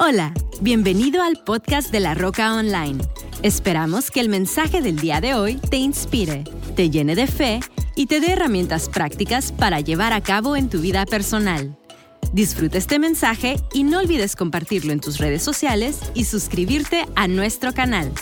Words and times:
Hola, 0.00 0.32
bienvenido 0.60 1.24
al 1.24 1.38
podcast 1.38 1.90
de 1.90 1.98
La 1.98 2.14
Roca 2.14 2.54
Online. 2.54 3.02
Esperamos 3.42 4.12
que 4.12 4.20
el 4.20 4.28
mensaje 4.28 4.80
del 4.80 5.00
día 5.00 5.20
de 5.20 5.34
hoy 5.34 5.56
te 5.56 5.76
inspire, 5.76 6.44
te 6.76 6.88
llene 6.88 7.16
de 7.16 7.26
fe 7.26 7.58
y 7.96 8.06
te 8.06 8.20
dé 8.20 8.30
herramientas 8.30 8.88
prácticas 8.88 9.50
para 9.50 9.80
llevar 9.80 10.12
a 10.12 10.22
cabo 10.22 10.54
en 10.54 10.70
tu 10.70 10.80
vida 10.80 11.04
personal. 11.04 11.76
Disfruta 12.32 12.78
este 12.78 13.00
mensaje 13.00 13.56
y 13.74 13.82
no 13.82 13.98
olvides 13.98 14.36
compartirlo 14.36 14.92
en 14.92 15.00
tus 15.00 15.18
redes 15.18 15.42
sociales 15.42 15.98
y 16.14 16.26
suscribirte 16.26 17.04
a 17.16 17.26
nuestro 17.26 17.74
canal. 17.74 18.12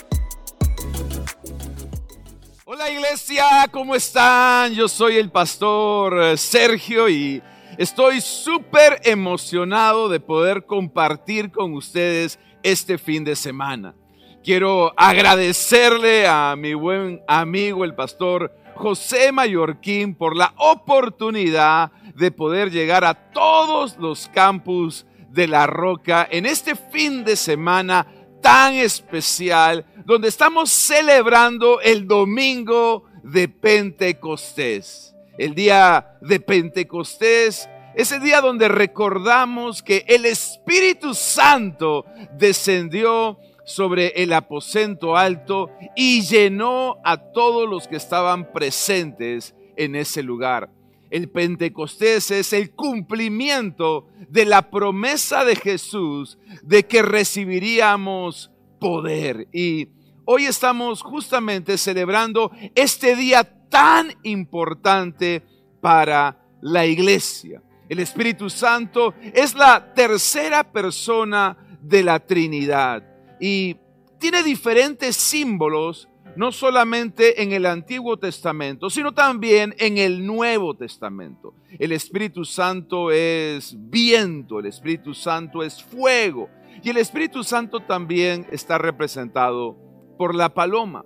Hola 2.65 2.89
iglesia, 2.89 3.45
¿cómo 3.71 3.93
están? 3.93 4.73
Yo 4.73 4.87
soy 4.87 5.17
el 5.17 5.29
pastor 5.29 6.23
eh, 6.23 6.37
Sergio 6.37 7.07
y 7.07 7.43
estoy 7.77 8.21
súper 8.21 9.01
emocionado 9.03 10.09
de 10.09 10.19
poder 10.19 10.65
compartir 10.65 11.51
con 11.51 11.73
ustedes 11.73 12.39
este 12.63 12.97
fin 12.97 13.23
de 13.23 13.35
semana. 13.35 13.95
Quiero 14.43 14.93
agradecerle 14.95 16.27
a 16.27 16.55
mi 16.57 16.73
buen 16.73 17.21
amigo 17.27 17.83
el 17.83 17.95
pastor 17.95 18.55
José 18.75 19.31
Mallorquín 19.31 20.15
por 20.15 20.35
la 20.35 20.53
oportunidad 20.57 21.91
de 22.15 22.31
poder 22.31 22.71
llegar 22.71 23.03
a 23.03 23.13
todos 23.31 23.97
los 23.97 24.27
campus 24.29 25.05
de 25.29 25.47
la 25.47 25.67
roca 25.67 26.27
en 26.31 26.45
este 26.45 26.75
fin 26.75 27.23
de 27.23 27.35
semana 27.35 28.07
tan 28.41 28.75
especial 28.75 29.85
donde 30.05 30.29
estamos 30.29 30.71
celebrando 30.71 31.81
el 31.81 32.07
domingo 32.07 33.03
de 33.23 33.49
Pentecostés. 33.49 35.13
El 35.37 35.53
día 35.53 36.17
de 36.21 36.39
Pentecostés 36.39 37.69
es 37.97 38.11
el 38.11 38.21
día 38.21 38.41
donde 38.41 38.67
recordamos 38.67 39.81
que 39.81 40.05
el 40.07 40.27
Espíritu 40.27 41.15
Santo 41.15 42.05
descendió 42.37 43.39
sobre 43.65 44.09
el 44.21 44.33
aposento 44.33 45.17
alto 45.17 45.71
y 45.95 46.21
llenó 46.21 46.97
a 47.03 47.17
todos 47.17 47.67
los 47.67 47.87
que 47.87 47.95
estaban 47.95 48.53
presentes 48.53 49.55
en 49.75 49.95
ese 49.95 50.21
lugar. 50.21 50.69
El 51.09 51.27
Pentecostés 51.27 52.29
es 52.29 52.53
el 52.53 52.69
cumplimiento 52.69 54.07
de 54.29 54.45
la 54.45 54.69
promesa 54.69 55.43
de 55.43 55.55
Jesús 55.55 56.37
de 56.61 56.85
que 56.85 57.01
recibiríamos 57.01 58.51
poder. 58.79 59.47
Y 59.51 59.89
hoy 60.25 60.45
estamos 60.45 61.01
justamente 61.01 61.79
celebrando 61.79 62.51
este 62.75 63.15
día 63.15 63.43
tan 63.69 64.13
importante 64.21 65.41
para 65.81 66.43
la 66.61 66.85
iglesia. 66.85 67.63
El 67.89 67.99
Espíritu 67.99 68.49
Santo 68.49 69.13
es 69.33 69.55
la 69.55 69.93
tercera 69.93 70.63
persona 70.63 71.57
de 71.81 72.03
la 72.03 72.19
Trinidad 72.19 73.03
y 73.39 73.77
tiene 74.19 74.43
diferentes 74.43 75.15
símbolos 75.15 76.07
no 76.35 76.51
solamente 76.51 77.41
en 77.41 77.51
el 77.51 77.65
Antiguo 77.65 78.17
Testamento, 78.17 78.91
sino 78.91 79.11
también 79.11 79.73
en 79.79 79.97
el 79.97 80.23
Nuevo 80.25 80.75
Testamento. 80.75 81.55
El 81.79 81.91
Espíritu 81.91 82.45
Santo 82.45 83.11
es 83.11 83.75
viento, 83.75 84.59
el 84.59 84.67
Espíritu 84.67 85.15
Santo 85.15 85.63
es 85.63 85.81
fuego 85.81 86.49
y 86.83 86.89
el 86.89 86.97
Espíritu 86.97 87.43
Santo 87.43 87.79
también 87.79 88.45
está 88.51 88.77
representado 88.77 89.77
por 90.17 90.35
la 90.35 90.53
paloma. 90.53 91.05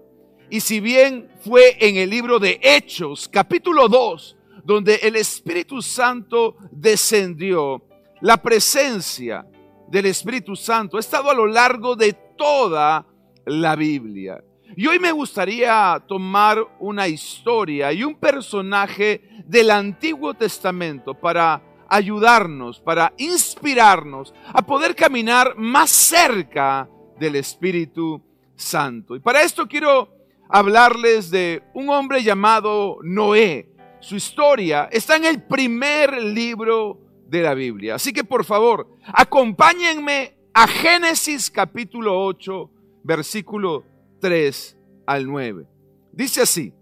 Y 0.49 0.59
si 0.59 0.81
bien 0.81 1.29
fue 1.39 1.77
en 1.79 1.95
el 1.95 2.09
libro 2.09 2.37
de 2.37 2.59
Hechos, 2.61 3.29
capítulo 3.29 3.87
2, 3.87 4.35
donde 4.63 4.95
el 4.95 5.15
Espíritu 5.15 5.81
Santo 5.81 6.55
descendió, 6.71 7.83
la 8.21 8.37
presencia 8.37 9.45
del 9.87 10.05
Espíritu 10.05 10.55
Santo 10.55 10.97
ha 10.97 10.99
estado 10.99 11.29
a 11.29 11.33
lo 11.33 11.45
largo 11.47 11.95
de 11.95 12.13
toda 12.37 13.05
la 13.45 13.75
Biblia. 13.75 14.43
Y 14.75 14.87
hoy 14.87 14.99
me 14.99 15.11
gustaría 15.11 16.01
tomar 16.07 16.59
una 16.79 17.07
historia 17.07 17.91
y 17.91 18.03
un 18.03 18.15
personaje 18.15 19.21
del 19.45 19.69
Antiguo 19.69 20.33
Testamento 20.33 21.13
para 21.13 21.61
ayudarnos, 21.89 22.79
para 22.79 23.13
inspirarnos 23.17 24.33
a 24.53 24.61
poder 24.61 24.95
caminar 24.95 25.55
más 25.57 25.91
cerca 25.91 26.87
del 27.19 27.35
Espíritu 27.35 28.21
Santo. 28.55 29.15
Y 29.15 29.19
para 29.19 29.41
esto 29.41 29.67
quiero 29.67 30.09
hablarles 30.47 31.29
de 31.31 31.63
un 31.73 31.89
hombre 31.89 32.23
llamado 32.23 32.97
Noé. 33.03 33.67
Su 34.01 34.15
historia 34.15 34.89
está 34.91 35.15
en 35.15 35.25
el 35.25 35.43
primer 35.43 36.21
libro 36.21 36.99
de 37.27 37.43
la 37.43 37.53
Biblia. 37.53 37.95
Así 37.95 38.11
que 38.11 38.23
por 38.23 38.43
favor, 38.43 38.87
acompáñenme 39.05 40.35
a 40.53 40.67
Génesis 40.67 41.51
capítulo 41.51 42.25
8, 42.25 42.69
versículo 43.03 43.85
3 44.19 44.75
al 45.05 45.27
9. 45.27 45.67
Dice 46.11 46.41
así, 46.41 46.73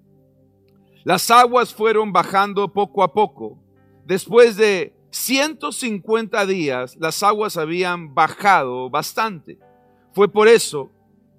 las 1.03 1.29
aguas 1.29 1.73
fueron 1.73 2.13
bajando 2.13 2.71
poco 2.71 3.03
a 3.03 3.11
poco. 3.11 3.59
Después 4.05 4.55
de 4.55 4.93
150 5.11 6.45
días, 6.45 6.95
las 7.01 7.21
aguas 7.21 7.57
habían 7.57 8.15
bajado 8.15 8.89
bastante. 8.89 9.59
Fue 10.13 10.31
por 10.31 10.47
eso 10.47 10.89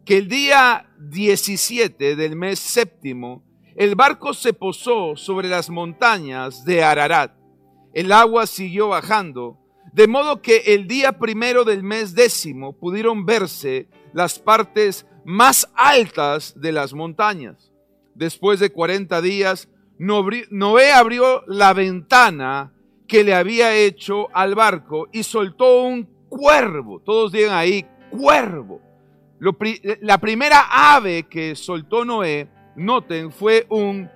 que 0.05 0.19
el 0.19 0.29
día 0.29 0.93
17 0.99 2.17
del 2.17 2.37
mes 2.37 2.59
séptimo, 2.59 3.43
el 3.77 3.95
barco 3.95 4.35
se 4.35 4.53
posó 4.53 5.17
sobre 5.17 5.49
las 5.49 5.71
montañas 5.71 6.65
de 6.65 6.83
Ararat. 6.83 7.33
El 7.93 8.13
agua 8.13 8.47
siguió 8.47 8.89
bajando, 8.89 9.59
de 9.93 10.07
modo 10.07 10.41
que 10.43 10.59
el 10.67 10.87
día 10.87 11.19
primero 11.19 11.65
del 11.65 11.83
mes 11.83 12.15
décimo 12.15 12.73
pudieron 12.73 13.27
verse 13.27 13.89
las 14.13 14.39
partes 14.39 15.07
más 15.25 15.69
altas 15.75 16.55
de 16.61 16.73
las 16.73 16.93
montañas. 16.95 17.73
Después 18.15 18.61
de 18.61 18.71
40 18.71 19.21
días, 19.23 19.69
Noé 19.99 20.93
abrió 20.93 21.43
la 21.47 21.73
ventana 21.73 22.73
que 23.07 23.25
le 23.25 23.35
había 23.35 23.75
hecho 23.75 24.29
al 24.33 24.55
barco 24.55 25.09
y 25.13 25.23
soltó 25.25 25.83
un 25.83 26.05
cuervo. 26.29 27.01
Todos 27.01 27.33
digan 27.33 27.55
ahí, 27.55 27.85
cuervo. 28.11 28.81
la 30.01 30.19
primera 30.19 30.95
ave 30.95 31.25
que 31.25 31.57
soltó 31.57 32.05
Noé, 32.05 32.49
noten, 32.77 33.33
fue 33.33 33.67
un 33.69 34.11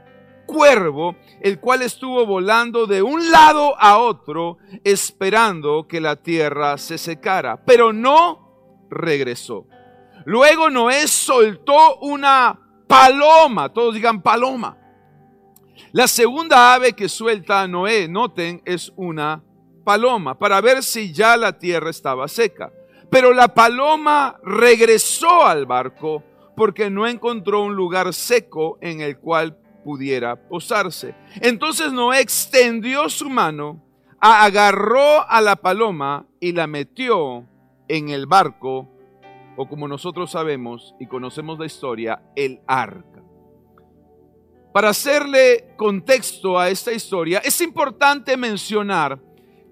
cuervo, 0.47 1.17
el 1.41 1.59
cual 1.59 1.83
estuvo 1.83 2.25
volando 2.27 2.87
de 2.87 3.03
un 3.03 3.31
lado 3.31 3.75
a 3.79 3.99
otro 3.99 4.59
esperando 4.83 5.87
que 5.89 6.01
la 6.01 6.17
tierra 6.17 6.79
se 6.79 6.99
secara, 6.99 7.65
pero 7.65 7.93
no 7.93 8.87
regresó. 8.91 9.67
Luego 10.25 10.71
Noé 10.71 11.07
soltó 11.07 11.97
una 11.97 12.59
paloma, 12.87 13.73
todos 13.73 13.95
digan 13.95 14.23
paloma. 14.23 14.79
La 15.93 16.09
segunda 16.09 16.75
ave 16.75 16.93
que 16.93 17.09
suelta 17.09 17.67
Noé, 17.69 18.09
noten, 18.09 18.63
es 18.65 18.93
una 18.97 19.43
paloma, 19.85 20.39
para 20.39 20.61
ver 20.61 20.83
si 20.83 21.13
ya 21.13 21.37
la 21.37 21.59
tierra 21.59 21.91
estaba 21.91 22.27
seca. 22.27 22.73
Pero 23.11 23.33
la 23.33 23.49
paloma 23.55 24.41
regresó 24.43 25.45
al 25.45 25.67
barco 25.67 26.23
porque 26.57 26.91
no 26.91 27.07
encontró 27.07 27.63
un 27.63 27.75
lugar 27.75 28.13
seco 28.15 28.79
en 28.81 29.01
el 29.01 29.19
cual 29.19 29.59
pudiera 29.85 30.37
posarse. 30.49 31.15
Entonces 31.41 31.93
Noé 31.93 32.21
extendió 32.21 33.09
su 33.09 33.29
mano, 33.29 33.83
agarró 34.19 35.29
a 35.29 35.41
la 35.41 35.57
paloma 35.57 36.27
y 36.41 36.53
la 36.53 36.67
metió 36.67 37.47
en 37.89 38.09
el 38.09 38.27
barco 38.27 38.89
o 39.57 39.69
como 39.69 39.87
nosotros 39.87 40.31
sabemos 40.31 40.95
y 40.99 41.07
conocemos 41.07 41.59
la 41.59 41.67
historia, 41.67 42.23
el 42.35 42.61
arca. 42.67 43.23
Para 44.73 44.89
hacerle 44.89 45.75
contexto 45.77 46.59
a 46.59 46.69
esta 46.69 46.93
historia, 46.93 47.39
es 47.45 47.61
importante 47.61 48.37
mencionar 48.37 49.21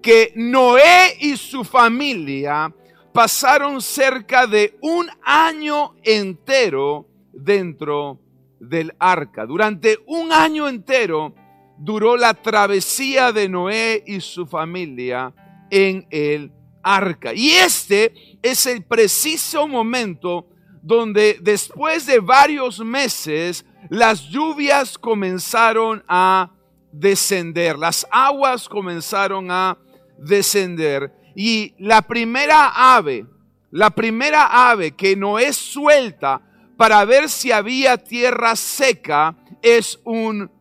que 0.01 0.31
Noé 0.35 1.17
y 1.19 1.35
su 1.35 1.63
familia 1.63 2.73
pasaron 3.13 3.81
cerca 3.81 4.47
de 4.47 4.77
un 4.81 5.07
año 5.23 5.95
entero 6.03 7.07
dentro 7.31 8.19
del 8.59 8.93
arca. 8.99 9.45
Durante 9.45 9.99
un 10.07 10.31
año 10.31 10.67
entero 10.67 11.33
duró 11.77 12.17
la 12.17 12.33
travesía 12.33 13.31
de 13.31 13.47
Noé 13.47 14.03
y 14.05 14.19
su 14.19 14.47
familia 14.47 15.33
en 15.69 16.07
el 16.09 16.51
arca. 16.81 17.33
Y 17.33 17.51
este 17.51 18.13
es 18.41 18.65
el 18.65 18.83
preciso 18.83 19.67
momento 19.67 20.47
donde 20.81 21.37
después 21.41 22.05
de 22.05 22.19
varios 22.19 22.79
meses 22.79 23.65
las 23.89 24.23
lluvias 24.29 24.97
comenzaron 24.97 26.03
a 26.07 26.51
descender, 26.91 27.77
las 27.77 28.07
aguas 28.11 28.67
comenzaron 28.67 29.49
a 29.49 29.77
descender 30.17 31.11
y 31.35 31.73
la 31.77 32.01
primera 32.01 32.95
ave, 32.95 33.25
la 33.71 33.89
primera 33.89 34.69
ave 34.69 34.91
que 34.91 35.15
no 35.15 35.39
es 35.39 35.55
suelta 35.55 36.41
para 36.77 37.03
ver 37.05 37.29
si 37.29 37.51
había 37.51 37.97
tierra 37.97 38.55
seca 38.55 39.35
es 39.61 39.99
un 40.03 40.51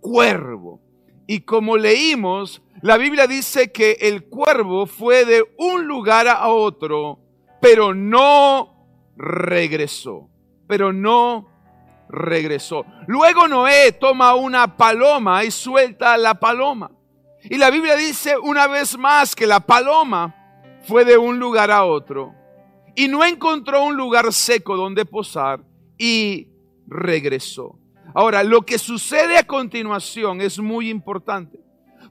cuervo. 0.00 0.80
Y 1.26 1.40
como 1.40 1.76
leímos, 1.76 2.62
la 2.82 2.96
Biblia 2.98 3.26
dice 3.26 3.72
que 3.72 3.92
el 4.00 4.24
cuervo 4.24 4.86
fue 4.86 5.24
de 5.24 5.44
un 5.58 5.86
lugar 5.86 6.28
a 6.28 6.48
otro 6.48 7.22
pero 7.62 7.94
no 7.94 8.74
regresó. 9.16 10.28
Pero 10.66 10.92
no 10.92 11.48
regresó. 12.08 12.84
Luego 13.06 13.46
Noé 13.46 13.92
toma 13.92 14.34
una 14.34 14.76
paloma 14.76 15.44
y 15.44 15.52
suelta 15.52 16.18
la 16.18 16.34
paloma. 16.34 16.90
Y 17.44 17.58
la 17.58 17.70
Biblia 17.70 17.96
dice 17.96 18.36
una 18.38 18.66
vez 18.68 18.96
más 18.96 19.34
que 19.34 19.46
la 19.46 19.60
paloma 19.60 20.34
fue 20.86 21.04
de 21.04 21.18
un 21.18 21.38
lugar 21.38 21.70
a 21.70 21.84
otro 21.84 22.34
y 22.94 23.08
no 23.08 23.24
encontró 23.24 23.84
un 23.84 23.96
lugar 23.96 24.32
seco 24.32 24.76
donde 24.76 25.04
posar 25.04 25.60
y 25.98 26.48
regresó. 26.86 27.78
Ahora, 28.14 28.42
lo 28.44 28.62
que 28.62 28.78
sucede 28.78 29.38
a 29.38 29.46
continuación 29.46 30.40
es 30.40 30.58
muy 30.58 30.90
importante, 30.90 31.58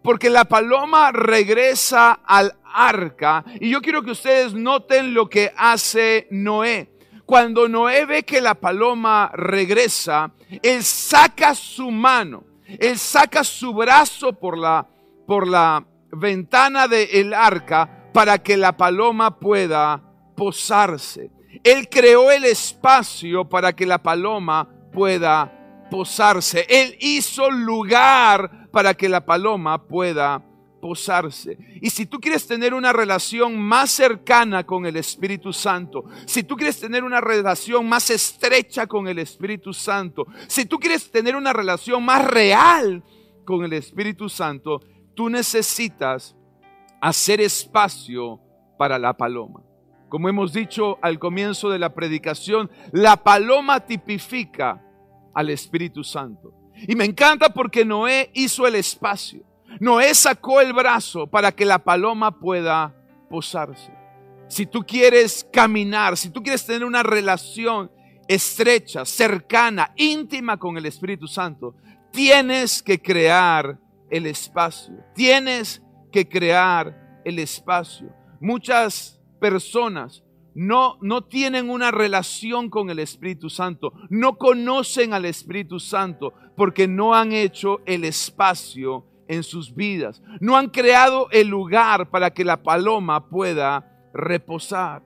porque 0.01 0.29
la 0.29 0.45
paloma 0.45 1.11
regresa 1.11 2.13
al 2.25 2.55
arca 2.63 3.45
y 3.59 3.69
yo 3.69 3.81
quiero 3.81 4.01
que 4.01 4.11
ustedes 4.11 4.53
noten 4.53 5.13
lo 5.13 5.29
que 5.29 5.51
hace 5.55 6.27
Noé. 6.31 6.89
Cuando 7.25 7.69
Noé 7.69 8.05
ve 8.05 8.23
que 8.23 8.41
la 8.41 8.55
paloma 8.55 9.31
regresa, 9.33 10.33
él 10.63 10.83
saca 10.83 11.53
su 11.53 11.91
mano, 11.91 12.43
él 12.67 12.97
saca 12.97 13.43
su 13.43 13.73
brazo 13.73 14.33
por 14.33 14.57
la, 14.57 14.87
por 15.31 15.47
la 15.47 15.87
ventana 16.11 16.89
del 16.89 17.33
arca 17.33 18.09
para 18.13 18.39
que 18.39 18.57
la 18.57 18.75
paloma 18.75 19.39
pueda 19.39 20.03
posarse. 20.35 21.31
Él 21.63 21.87
creó 21.89 22.31
el 22.31 22.43
espacio 22.43 23.47
para 23.47 23.71
que 23.71 23.85
la 23.85 24.03
paloma 24.03 24.67
pueda 24.91 25.87
posarse. 25.89 26.65
Él 26.67 26.97
hizo 26.99 27.49
lugar 27.49 28.67
para 28.73 28.93
que 28.93 29.07
la 29.07 29.25
paloma 29.25 29.87
pueda 29.87 30.43
posarse. 30.81 31.57
Y 31.81 31.91
si 31.91 32.07
tú 32.07 32.19
quieres 32.19 32.45
tener 32.45 32.73
una 32.73 32.91
relación 32.91 33.57
más 33.57 33.89
cercana 33.89 34.65
con 34.65 34.85
el 34.85 34.97
Espíritu 34.97 35.53
Santo, 35.53 36.03
si 36.25 36.43
tú 36.43 36.57
quieres 36.57 36.77
tener 36.77 37.05
una 37.05 37.21
relación 37.21 37.87
más 37.87 38.09
estrecha 38.09 38.85
con 38.85 39.07
el 39.07 39.17
Espíritu 39.17 39.73
Santo, 39.73 40.27
si 40.47 40.65
tú 40.65 40.77
quieres 40.77 41.09
tener 41.09 41.37
una 41.37 41.53
relación 41.53 42.03
más 42.03 42.27
real 42.27 43.01
con 43.45 43.63
el 43.63 43.71
Espíritu 43.71 44.27
Santo, 44.27 44.81
tú 45.13 45.29
necesitas 45.29 46.35
hacer 47.01 47.41
espacio 47.41 48.39
para 48.77 48.97
la 48.97 49.13
paloma. 49.13 49.61
Como 50.09 50.27
hemos 50.27 50.53
dicho 50.53 50.97
al 51.01 51.19
comienzo 51.19 51.69
de 51.69 51.79
la 51.79 51.93
predicación, 51.93 52.69
la 52.91 53.17
paloma 53.17 53.79
tipifica 53.79 54.81
al 55.33 55.49
Espíritu 55.49 56.03
Santo. 56.03 56.53
Y 56.75 56.95
me 56.95 57.05
encanta 57.05 57.49
porque 57.49 57.85
Noé 57.85 58.29
hizo 58.33 58.67
el 58.67 58.75
espacio. 58.75 59.43
Noé 59.79 60.13
sacó 60.13 60.59
el 60.61 60.73
brazo 60.73 61.27
para 61.27 61.51
que 61.51 61.65
la 61.65 61.79
paloma 61.79 62.39
pueda 62.39 62.93
posarse. 63.29 63.93
Si 64.47 64.65
tú 64.65 64.81
quieres 64.81 65.47
caminar, 65.51 66.17
si 66.17 66.29
tú 66.29 66.43
quieres 66.43 66.65
tener 66.65 66.83
una 66.83 67.03
relación 67.03 67.89
estrecha, 68.27 69.05
cercana, 69.05 69.93
íntima 69.95 70.57
con 70.57 70.77
el 70.77 70.85
Espíritu 70.85 71.27
Santo, 71.27 71.75
tienes 72.11 72.83
que 72.83 73.01
crear 73.01 73.79
el 74.11 74.27
espacio. 74.27 74.93
Tienes 75.15 75.81
que 76.11 76.27
crear 76.27 77.21
el 77.25 77.39
espacio. 77.39 78.13
Muchas 78.39 79.19
personas 79.39 80.23
no, 80.53 80.97
no 81.01 81.23
tienen 81.23 81.69
una 81.69 81.91
relación 81.91 82.69
con 82.69 82.89
el 82.89 82.99
Espíritu 82.99 83.49
Santo, 83.49 83.93
no 84.09 84.37
conocen 84.37 85.13
al 85.13 85.25
Espíritu 85.25 85.79
Santo 85.79 86.33
porque 86.55 86.87
no 86.87 87.15
han 87.15 87.31
hecho 87.31 87.79
el 87.85 88.03
espacio 88.03 89.05
en 89.27 89.43
sus 89.43 89.73
vidas, 89.73 90.21
no 90.41 90.57
han 90.57 90.67
creado 90.67 91.29
el 91.31 91.47
lugar 91.47 92.09
para 92.09 92.31
que 92.31 92.43
la 92.43 92.61
paloma 92.61 93.29
pueda 93.29 94.09
reposar. 94.13 95.03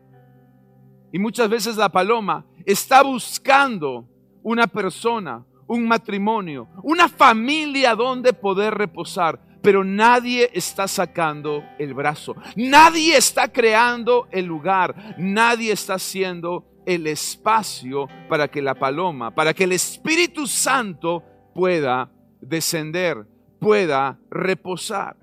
Y 1.11 1.19
muchas 1.19 1.47
veces 1.47 1.77
la 1.77 1.89
paloma 1.89 2.45
está 2.65 3.03
buscando 3.03 4.09
una 4.41 4.67
persona, 4.67 5.45
un 5.67 5.88
matrimonio, 5.88 6.67
una 6.83 7.09
familia 7.09 7.95
donde 7.95 8.33
poder 8.33 8.73
reposar, 8.73 9.39
pero 9.62 9.83
nadie 9.83 10.50
está 10.53 10.88
sacando 10.88 11.63
el 11.79 11.94
brazo, 11.94 12.35
nadie 12.56 13.17
está 13.17 13.47
creando 13.47 14.27
el 14.31 14.45
lugar, 14.45 15.15
nadie 15.17 15.71
está 15.71 15.95
haciendo 15.95 16.65
el 16.85 17.07
espacio 17.07 18.07
para 18.29 18.47
que 18.47 18.62
la 18.62 18.75
paloma, 18.75 19.33
para 19.33 19.53
que 19.53 19.63
el 19.63 19.71
Espíritu 19.71 20.45
Santo 20.45 21.23
pueda 21.56 22.12
descender, 22.41 23.25
pueda 23.59 24.19
reposar. 24.29 25.17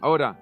Ahora, 0.00 0.38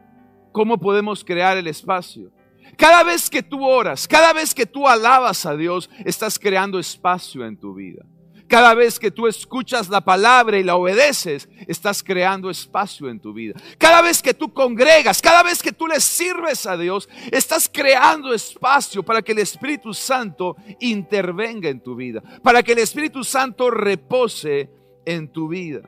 ¿cómo 0.53 0.79
podemos 0.79 1.25
crear 1.25 1.57
el 1.57 1.69
espacio? 1.69 2.33
Cada 2.77 3.05
vez 3.05 3.31
que 3.31 3.43
tú 3.43 3.65
oras, 3.65 4.09
cada 4.09 4.33
vez 4.33 4.53
que 4.53 4.67
tú 4.67 4.89
alabas 4.89 5.47
a 5.47 5.57
Dios, 5.57 5.89
estás 6.05 6.39
creando 6.39 6.79
espacio 6.79 7.47
en 7.47 7.57
tu 7.57 7.75
vida. 7.75 8.05
Cada 8.49 8.75
vez 8.75 8.99
que 8.99 9.11
tú 9.11 9.27
escuchas 9.27 9.89
la 9.89 10.01
palabra 10.01 10.59
y 10.59 10.63
la 10.63 10.77
obedeces, 10.77 11.49
estás 11.67 12.03
creando 12.03 12.49
espacio 12.49 13.09
en 13.09 13.19
tu 13.19 13.33
vida. 13.33 13.55
Cada 13.77 14.03
vez 14.03 14.23
que 14.23 14.35
tú 14.35 14.53
congregas, 14.53 15.21
cada 15.21 15.43
vez 15.43 15.63
que 15.63 15.73
tú 15.73 15.87
le 15.87 16.01
sirves 16.01 16.67
a 16.67 16.77
Dios, 16.77 17.09
estás 17.33 17.69
creando 17.73 18.33
espacio 18.33 19.03
para 19.03 19.23
que 19.23 19.33
el 19.33 19.39
Espíritu 19.39 19.93
Santo 19.93 20.57
intervenga 20.79 21.69
en 21.69 21.81
tu 21.81 21.97
vida, 21.97 22.23
para 22.43 22.63
que 22.63 22.73
el 22.73 22.79
Espíritu 22.79 23.25
Santo 23.25 23.71
repose 23.71 24.71
en 25.05 25.29
tu 25.29 25.49
vida. 25.49 25.81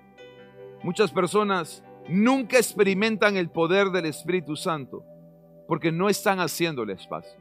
Muchas 0.83 1.13
personas 1.13 1.83
nunca 2.09 2.57
experimentan 2.57 3.37
el 3.37 3.51
poder 3.51 3.91
del 3.91 4.07
Espíritu 4.07 4.57
Santo 4.57 5.05
porque 5.69 5.93
no 5.93 6.09
están 6.09 6.41
haciendo 6.41 6.83
el 6.83 6.91
espacio, 6.91 7.39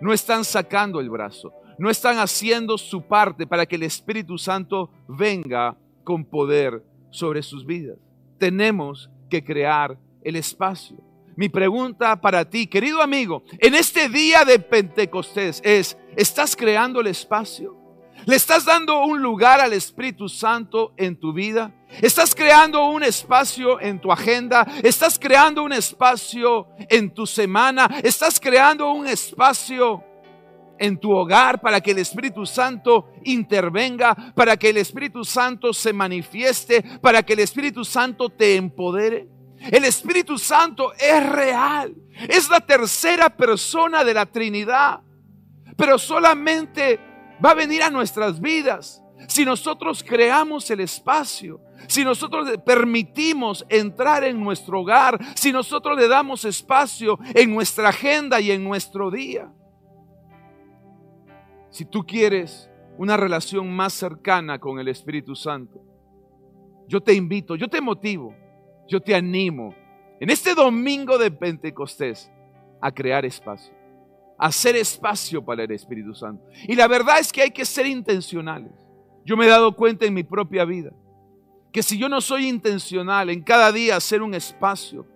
no 0.00 0.12
están 0.12 0.44
sacando 0.44 1.00
el 1.00 1.08
brazo, 1.08 1.52
no 1.80 1.88
están 1.88 2.18
haciendo 2.18 2.76
su 2.76 3.00
parte 3.00 3.46
para 3.46 3.64
que 3.64 3.76
el 3.76 3.84
Espíritu 3.84 4.36
Santo 4.36 4.90
venga 5.08 5.74
con 6.04 6.26
poder 6.26 6.84
sobre 7.10 7.42
sus 7.42 7.64
vidas. 7.64 7.96
Tenemos 8.38 9.08
que 9.30 9.42
crear 9.42 9.98
el 10.22 10.36
espacio. 10.36 10.98
Mi 11.36 11.48
pregunta 11.48 12.20
para 12.20 12.44
ti, 12.44 12.66
querido 12.66 13.00
amigo, 13.00 13.44
en 13.58 13.74
este 13.74 14.10
día 14.10 14.44
de 14.44 14.58
Pentecostés 14.58 15.62
es, 15.64 15.96
¿estás 16.16 16.54
creando 16.54 17.00
el 17.00 17.06
espacio? 17.06 17.74
¿Le 18.26 18.36
estás 18.36 18.66
dando 18.66 19.02
un 19.06 19.22
lugar 19.22 19.58
al 19.58 19.72
Espíritu 19.72 20.28
Santo 20.28 20.92
en 20.98 21.18
tu 21.18 21.32
vida? 21.32 21.72
¿Estás 22.02 22.34
creando 22.34 22.90
un 22.90 23.02
espacio 23.02 23.80
en 23.80 23.98
tu 23.98 24.12
agenda? 24.12 24.66
¿Estás 24.82 25.18
creando 25.18 25.62
un 25.62 25.72
espacio 25.72 26.68
en 26.90 27.08
tu 27.14 27.26
semana? 27.26 27.88
¿Estás 28.02 28.38
creando 28.38 28.92
un 28.92 29.06
espacio 29.06 30.04
en 30.80 30.98
tu 30.98 31.12
hogar 31.12 31.60
para 31.60 31.80
que 31.82 31.90
el 31.90 31.98
Espíritu 31.98 32.46
Santo 32.46 33.12
intervenga, 33.22 34.32
para 34.34 34.56
que 34.56 34.70
el 34.70 34.78
Espíritu 34.78 35.24
Santo 35.24 35.74
se 35.74 35.92
manifieste, 35.92 36.82
para 37.02 37.22
que 37.22 37.34
el 37.34 37.40
Espíritu 37.40 37.84
Santo 37.84 38.30
te 38.30 38.56
empodere. 38.56 39.28
El 39.70 39.84
Espíritu 39.84 40.38
Santo 40.38 40.94
es 40.94 41.28
real, 41.28 41.94
es 42.26 42.48
la 42.48 42.60
tercera 42.60 43.28
persona 43.28 44.02
de 44.02 44.14
la 44.14 44.24
Trinidad, 44.24 45.00
pero 45.76 45.98
solamente 45.98 46.98
va 47.44 47.50
a 47.50 47.54
venir 47.54 47.82
a 47.82 47.90
nuestras 47.90 48.40
vidas 48.40 49.02
si 49.28 49.44
nosotros 49.44 50.02
creamos 50.02 50.70
el 50.70 50.80
espacio, 50.80 51.60
si 51.88 52.04
nosotros 52.04 52.48
permitimos 52.64 53.66
entrar 53.68 54.24
en 54.24 54.40
nuestro 54.40 54.80
hogar, 54.80 55.18
si 55.34 55.52
nosotros 55.52 55.98
le 55.98 56.08
damos 56.08 56.46
espacio 56.46 57.18
en 57.34 57.52
nuestra 57.52 57.90
agenda 57.90 58.40
y 58.40 58.50
en 58.50 58.64
nuestro 58.64 59.10
día. 59.10 59.52
Si 61.70 61.84
tú 61.84 62.04
quieres 62.04 62.68
una 62.98 63.16
relación 63.16 63.74
más 63.74 63.92
cercana 63.92 64.58
con 64.58 64.78
el 64.78 64.88
Espíritu 64.88 65.34
Santo, 65.34 65.80
yo 66.88 67.00
te 67.00 67.14
invito, 67.14 67.54
yo 67.54 67.68
te 67.68 67.80
motivo, 67.80 68.34
yo 68.88 69.00
te 69.00 69.14
animo 69.14 69.74
en 70.18 70.28
este 70.28 70.54
domingo 70.54 71.16
de 71.16 71.30
Pentecostés 71.30 72.30
a 72.80 72.90
crear 72.90 73.24
espacio, 73.24 73.72
a 74.36 74.46
hacer 74.46 74.74
espacio 74.74 75.44
para 75.44 75.62
el 75.62 75.70
Espíritu 75.70 76.14
Santo. 76.14 76.44
Y 76.66 76.74
la 76.74 76.88
verdad 76.88 77.20
es 77.20 77.32
que 77.32 77.42
hay 77.42 77.52
que 77.52 77.64
ser 77.64 77.86
intencionales. 77.86 78.72
Yo 79.24 79.36
me 79.36 79.46
he 79.46 79.48
dado 79.48 79.76
cuenta 79.76 80.06
en 80.06 80.14
mi 80.14 80.24
propia 80.24 80.64
vida 80.64 80.92
que 81.72 81.82
si 81.82 81.96
yo 81.96 82.08
no 82.08 82.20
soy 82.20 82.48
intencional 82.48 83.30
en 83.30 83.42
cada 83.42 83.70
día 83.70 83.96
hacer 83.96 84.22
un 84.22 84.34
espacio 84.34 85.06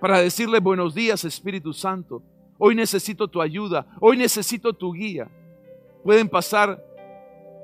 para 0.00 0.20
decirle 0.20 0.60
buenos 0.60 0.94
días 0.94 1.24
Espíritu 1.24 1.72
Santo, 1.72 2.22
hoy 2.58 2.74
necesito 2.74 3.28
tu 3.28 3.40
ayuda, 3.40 3.86
hoy 4.00 4.18
necesito 4.18 4.74
tu 4.74 4.92
guía, 4.92 5.30
Pueden 6.04 6.28
pasar 6.28 6.82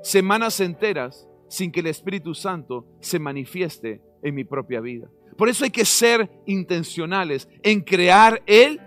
semanas 0.03 0.59
enteras 0.59 1.27
sin 1.47 1.71
que 1.71 1.79
el 1.79 1.87
Espíritu 1.87 2.33
Santo 2.33 2.85
se 2.99 3.19
manifieste 3.19 4.01
en 4.21 4.35
mi 4.35 4.43
propia 4.43 4.81
vida. 4.81 5.07
Por 5.37 5.49
eso 5.49 5.63
hay 5.63 5.71
que 5.71 5.85
ser 5.85 6.29
intencionales 6.45 7.47
en 7.63 7.81
crear 7.81 8.41
el 8.45 8.79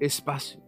espacio. 0.00 0.60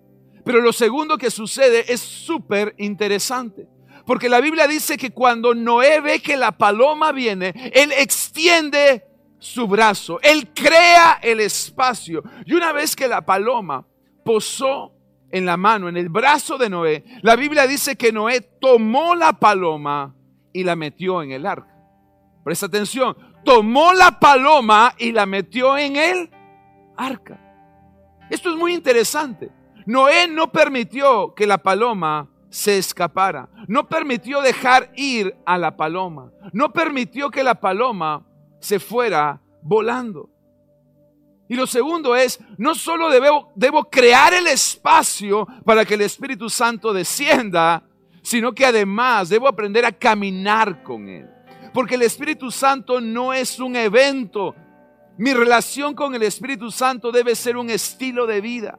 Pero 0.45 0.61
lo 0.61 0.73
segundo 0.73 1.17
que 1.19 1.31
sucede 1.31 1.93
es 1.93 2.01
súper 2.01 2.75
interesante. 2.79 3.67
Porque 4.05 4.29
la 4.29 4.41
Biblia 4.41 4.67
dice 4.67 4.97
que 4.97 5.11
cuando 5.11 5.55
Noé 5.55 6.01
ve 6.01 6.21
que 6.21 6.37
la 6.37 6.53
paloma 6.53 7.12
viene, 7.12 7.53
él 7.73 7.93
extiende 7.97 9.05
su 9.39 9.67
brazo, 9.67 10.21
él 10.23 10.49
crea 10.53 11.19
el 11.23 11.41
espacio. 11.41 12.23
Y 12.45 12.55
una 12.55 12.73
vez 12.73 12.97
que 12.97 13.09
la 13.09 13.25
paloma 13.25 13.87
posó 14.25 14.93
en 15.33 15.47
la 15.47 15.57
mano, 15.57 15.89
en 15.89 15.97
el 15.97 16.11
brazo 16.11 16.59
de 16.59 16.69
Noé, 16.69 17.05
la 17.23 17.35
Biblia 17.37 17.67
dice 17.67 17.97
que 17.97 18.12
Noé 18.12 18.43
tomó 18.61 19.15
la 19.15 19.33
paloma 19.33 20.15
y 20.53 20.62
la 20.62 20.77
metió 20.77 21.23
en 21.23 21.33
el 21.33 21.47
arca. 21.47 21.75
Presta 22.45 22.67
atención, 22.67 23.17
tomó 23.45 23.93
la 23.95 24.21
paloma 24.21 24.95
y 24.99 25.11
la 25.11 25.27
metió 25.27 25.77
en 25.79 25.97
el 25.97 26.31
arca. 26.97 27.41
Esto 28.31 28.51
es 28.51 28.57
muy 28.57 28.75
interesante. 28.75 29.51
Noé 29.87 30.29
no 30.29 30.53
permitió 30.53 31.35
que 31.35 31.47
la 31.47 31.59
paloma 31.59 32.29
se 32.51 32.77
escapara. 32.77 33.49
No 33.67 33.89
permitió 33.89 34.43
dejar 34.43 34.93
ir 34.95 35.35
a 35.47 35.57
la 35.57 35.77
paloma. 35.77 36.31
No 36.53 36.73
permitió 36.73 37.31
que 37.31 37.43
la 37.43 37.55
paloma 37.55 38.27
se 38.61 38.79
fuera 38.79 39.41
volando. 39.62 40.29
Y 41.53 41.55
lo 41.55 41.67
segundo 41.67 42.17
es, 42.17 42.41
no 42.57 42.75
solo 42.75 43.11
debo, 43.11 43.53
debo 43.55 43.85
crear 43.85 44.33
el 44.33 44.47
espacio 44.47 45.47
para 45.67 45.85
que 45.85 45.93
el 45.93 46.01
Espíritu 46.01 46.49
Santo 46.49 46.95
descienda, 46.95 47.87
sino 48.23 48.55
que 48.55 48.65
además 48.65 49.29
debo 49.29 49.47
aprender 49.49 49.85
a 49.85 49.93
caminar 49.93 50.83
con 50.83 51.07
Él. 51.11 51.29
Porque 51.75 51.97
el 51.97 52.03
Espíritu 52.05 52.51
Santo 52.51 53.03
no 53.03 53.35
es 53.35 53.61
un 53.61 53.77
evento. 53.77 54.55
Mi 55.19 55.35
relación 55.35 55.95
con 55.95 56.15
el 56.15 56.23
Espíritu 56.23 56.71
Santo 56.71 57.13
debe 57.13 57.35
ser 57.35 57.59
un 57.59 57.69
estilo 57.69 58.27
de 58.27 58.41
vida. 58.41 58.79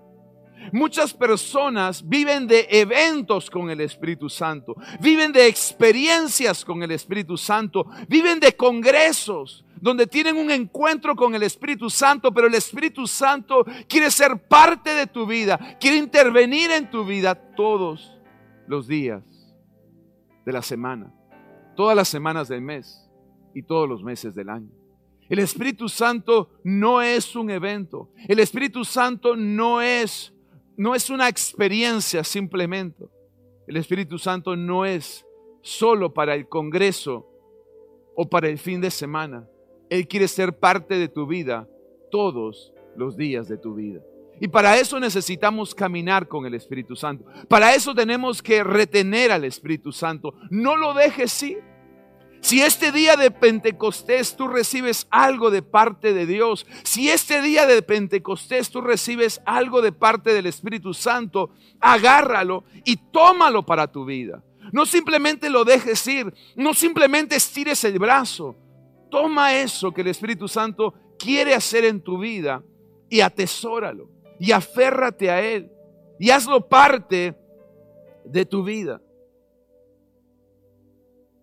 Muchas 0.72 1.14
personas 1.14 2.02
viven 2.10 2.48
de 2.48 2.66
eventos 2.72 3.52
con 3.52 3.70
el 3.70 3.82
Espíritu 3.82 4.30
Santo, 4.30 4.76
viven 5.00 5.32
de 5.32 5.46
experiencias 5.46 6.66
con 6.66 6.82
el 6.82 6.90
Espíritu 6.90 7.38
Santo, 7.38 7.86
viven 8.08 8.40
de 8.40 8.56
congresos 8.56 9.64
donde 9.84 10.08
tienen 10.08 10.38
un 10.38 10.50
encuentro 10.50 11.14
con 11.14 11.36
el 11.36 11.44
Espíritu 11.44 11.90
Santo, 11.90 12.34
pero 12.34 12.48
el 12.48 12.54
Espíritu 12.54 13.06
Santo 13.06 13.66
quiere 13.90 14.10
ser 14.10 14.48
parte 14.48 14.92
de 14.92 15.08
tu 15.08 15.26
vida, 15.26 15.78
quiere 15.78 15.98
intervenir 15.98 16.72
en 16.72 16.90
tu 16.90 17.04
vida 17.04 17.36
todos 17.36 18.18
los 18.66 18.88
días 18.88 19.26
de 20.46 20.54
la 20.54 20.62
semana, 20.62 21.14
todas 21.76 21.98
las 21.98 22.08
semanas 22.08 22.48
del 22.48 22.62
mes 22.62 23.10
y 23.54 23.62
todos 23.62 23.90
los 23.90 24.02
meses 24.02 24.34
del 24.34 24.48
año. 24.48 24.70
El 25.28 25.40
Espíritu 25.40 25.90
Santo 25.90 26.50
no 26.64 27.02
es 27.02 27.36
un 27.36 27.50
evento. 27.50 28.10
El 28.30 28.40
Espíritu 28.40 28.86
Santo 28.86 29.36
no 29.36 29.82
es 29.82 30.34
no 30.78 30.96
es 30.96 31.10
una 31.10 31.28
experiencia 31.28 32.24
simplemente. 32.24 33.04
El 33.68 33.76
Espíritu 33.76 34.18
Santo 34.18 34.56
no 34.56 34.86
es 34.86 35.26
solo 35.62 36.14
para 36.14 36.36
el 36.36 36.48
Congreso 36.48 37.28
o 38.16 38.30
para 38.30 38.48
el 38.48 38.58
fin 38.58 38.80
de 38.80 38.90
semana. 38.90 39.46
Él 39.94 40.08
quiere 40.08 40.28
ser 40.28 40.58
parte 40.58 40.98
de 40.98 41.08
tu 41.08 41.28
vida 41.28 41.68
todos 42.10 42.74
los 42.96 43.16
días 43.16 43.48
de 43.48 43.60
tu 43.60 43.76
vida. 43.76 44.02
Y 44.42 44.48
para 44.48 44.80
eso 44.80 45.00
necesitamos 45.00 45.76
caminar 45.76 46.28
con 46.28 46.48
el 46.48 46.56
Espíritu 46.56 46.96
Santo. 46.96 47.26
Para 47.48 47.76
eso 47.76 47.94
tenemos 47.94 48.42
que 48.42 48.64
retener 48.64 49.32
al 49.32 49.44
Espíritu 49.44 49.92
Santo. 49.92 50.34
No 50.50 50.78
lo 50.78 50.96
dejes 50.96 51.44
ir. 51.44 51.62
Si 52.42 52.60
este 52.60 52.92
día 52.92 53.18
de 53.18 53.30
Pentecostés 53.30 54.36
tú 54.36 54.48
recibes 54.48 55.06
algo 55.12 55.52
de 55.52 55.62
parte 55.62 56.12
de 56.12 56.26
Dios, 56.26 56.66
si 56.82 57.10
este 57.10 57.44
día 57.44 57.68
de 57.68 57.84
Pentecostés 57.84 58.72
tú 58.72 58.82
recibes 58.82 59.42
algo 59.46 59.84
de 59.84 59.92
parte 59.92 60.34
del 60.34 60.48
Espíritu 60.48 60.96
Santo, 60.96 61.52
agárralo 61.80 62.64
y 62.84 62.96
tómalo 62.98 63.64
para 63.64 63.92
tu 63.92 64.06
vida. 64.06 64.44
No 64.72 64.88
simplemente 64.88 65.52
lo 65.52 65.64
dejes 65.64 66.08
ir, 66.08 66.34
no 66.56 66.74
simplemente 66.74 67.36
estires 67.36 67.84
el 67.84 68.00
brazo. 68.00 68.56
Toma 69.14 69.54
eso 69.54 69.92
que 69.92 70.02
el 70.02 70.08
Espíritu 70.08 70.48
Santo 70.48 70.92
quiere 71.20 71.54
hacer 71.54 71.86
en 71.86 72.02
tu 72.02 72.18
vida 72.18 72.64
y 73.08 73.20
atesóralo 73.20 74.10
y 74.40 74.52
aférrate 74.52 75.30
a 75.30 75.40
Él 75.40 75.72
y 76.20 76.32
hazlo 76.32 76.68
parte 76.68 77.38
de 78.26 78.44
tu 78.44 78.64
vida. 78.64 79.00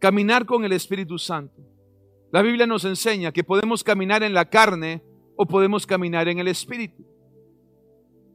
Caminar 0.00 0.47
con 0.47 0.65
el 0.65 0.73
Espíritu 0.73 1.17
Santo. 1.17 1.62
La 2.33 2.43
Biblia 2.43 2.67
nos 2.67 2.85
enseña 2.85 3.31
que 3.31 3.45
podemos 3.45 3.85
caminar 3.85 4.25
en 4.25 4.35
la 4.35 4.50
carne 4.50 5.05
o 5.37 5.47
podemos 5.47 5.87
caminar 5.87 6.27
en 6.27 6.41
el 6.41 6.49
Espíritu. 6.49 7.07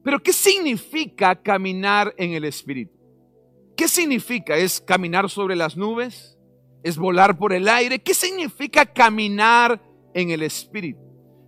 Pero 0.01 0.23
¿qué 0.23 0.31
significa 0.31 1.35
caminar 1.35 2.15
en 2.17 2.31
el 2.31 2.45
Espíritu? 2.45 2.97
¿Qué 3.75 3.89
significa? 3.89 4.55
¿Es 4.55 4.79
caminar 4.79 5.29
sobre 5.29 5.57
las 5.57 5.75
nubes? 5.75 6.34
¿Es 6.85 6.99
volar 6.99 7.35
por 7.35 7.51
el 7.51 7.67
aire? 7.67 7.97
¿Qué 7.97 8.13
significa 8.13 8.85
caminar 8.85 9.81
en 10.13 10.29
el 10.29 10.43
Espíritu? 10.43 10.99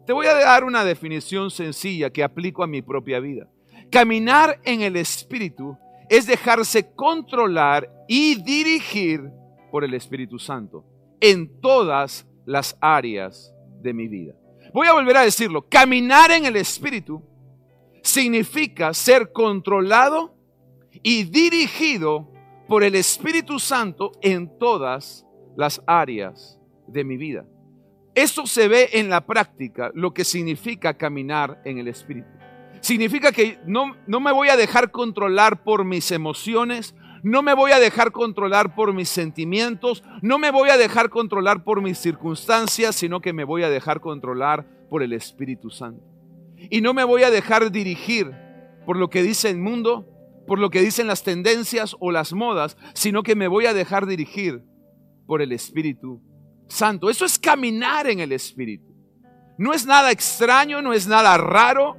Te 0.07 0.11
voy 0.11 0.25
a 0.25 0.33
dar 0.33 0.63
una 0.63 0.83
definición 0.83 1.51
sencilla 1.51 2.09
que 2.09 2.23
aplico 2.23 2.63
a 2.63 2.67
mi 2.67 2.81
propia 2.81 3.19
vida. 3.19 3.47
Caminar 3.91 4.59
en 4.63 4.81
el 4.81 4.95
Espíritu 4.95 5.77
es 6.09 6.25
dejarse 6.25 6.91
controlar 6.95 7.87
y 8.07 8.41
dirigir 8.41 9.29
por 9.69 9.83
el 9.83 9.93
Espíritu 9.93 10.39
Santo 10.39 10.83
en 11.19 11.61
todas 11.61 12.25
las 12.47 12.75
áreas 12.81 13.53
de 13.83 13.93
mi 13.93 14.07
vida. 14.07 14.33
Voy 14.73 14.87
a 14.87 14.93
volver 14.93 15.17
a 15.17 15.21
decirlo, 15.21 15.69
caminar 15.69 16.31
en 16.31 16.47
el 16.47 16.55
Espíritu 16.55 17.21
significa 18.01 18.91
ser 18.91 19.31
controlado 19.31 20.33
y 21.03 21.25
dirigido 21.25 22.27
por 22.67 22.83
el 22.83 22.95
Espíritu 22.95 23.59
Santo 23.59 24.13
en 24.23 24.57
todas 24.57 25.26
las 25.57 25.81
áreas 25.87 26.57
de 26.87 27.03
mi 27.03 27.17
vida. 27.17 27.45
Eso 28.15 28.47
se 28.47 28.67
ve 28.67 28.89
en 28.93 29.09
la 29.09 29.25
práctica, 29.25 29.91
lo 29.93 30.13
que 30.13 30.23
significa 30.23 30.93
caminar 30.93 31.61
en 31.65 31.79
el 31.79 31.87
Espíritu. 31.87 32.29
Significa 32.79 33.31
que 33.31 33.59
no, 33.65 33.97
no 34.05 34.19
me 34.19 34.31
voy 34.31 34.49
a 34.49 34.55
dejar 34.55 34.91
controlar 34.91 35.63
por 35.63 35.83
mis 35.83 36.11
emociones, 36.11 36.95
no 37.23 37.41
me 37.41 37.55
voy 37.55 37.71
a 37.71 37.79
dejar 37.79 38.11
controlar 38.11 38.75
por 38.75 38.93
mis 38.93 39.09
sentimientos, 39.09 40.03
no 40.21 40.37
me 40.37 40.51
voy 40.51 40.69
a 40.69 40.77
dejar 40.77 41.09
controlar 41.09 41.63
por 41.63 41.81
mis 41.81 41.97
circunstancias, 41.97 42.95
sino 42.95 43.19
que 43.19 43.33
me 43.33 43.43
voy 43.43 43.63
a 43.63 43.69
dejar 43.69 43.99
controlar 43.99 44.65
por 44.89 45.01
el 45.01 45.11
Espíritu 45.11 45.71
Santo. 45.71 46.03
Y 46.69 46.81
no 46.81 46.93
me 46.93 47.03
voy 47.03 47.23
a 47.23 47.31
dejar 47.31 47.71
dirigir 47.71 48.31
por 48.85 48.95
lo 48.97 49.09
que 49.09 49.23
dice 49.23 49.49
el 49.49 49.57
mundo, 49.57 50.07
por 50.45 50.59
lo 50.59 50.69
que 50.69 50.81
dicen 50.81 51.07
las 51.07 51.23
tendencias 51.23 51.95
o 51.99 52.11
las 52.11 52.33
modas, 52.33 52.77
sino 52.93 53.23
que 53.23 53.35
me 53.35 53.47
voy 53.47 53.65
a 53.65 53.73
dejar 53.73 54.05
dirigir 54.05 54.63
por 55.27 55.41
el 55.43 55.51
Espíritu 55.51 56.19
Santo. 56.67 57.09
Eso 57.09 57.25
es 57.25 57.37
caminar 57.37 58.07
en 58.07 58.19
el 58.19 58.31
Espíritu. 58.31 58.95
No 59.59 59.73
es 59.73 59.85
nada 59.85 60.11
extraño, 60.11 60.81
no 60.81 60.93
es 60.93 61.07
nada 61.07 61.37
raro. 61.37 61.95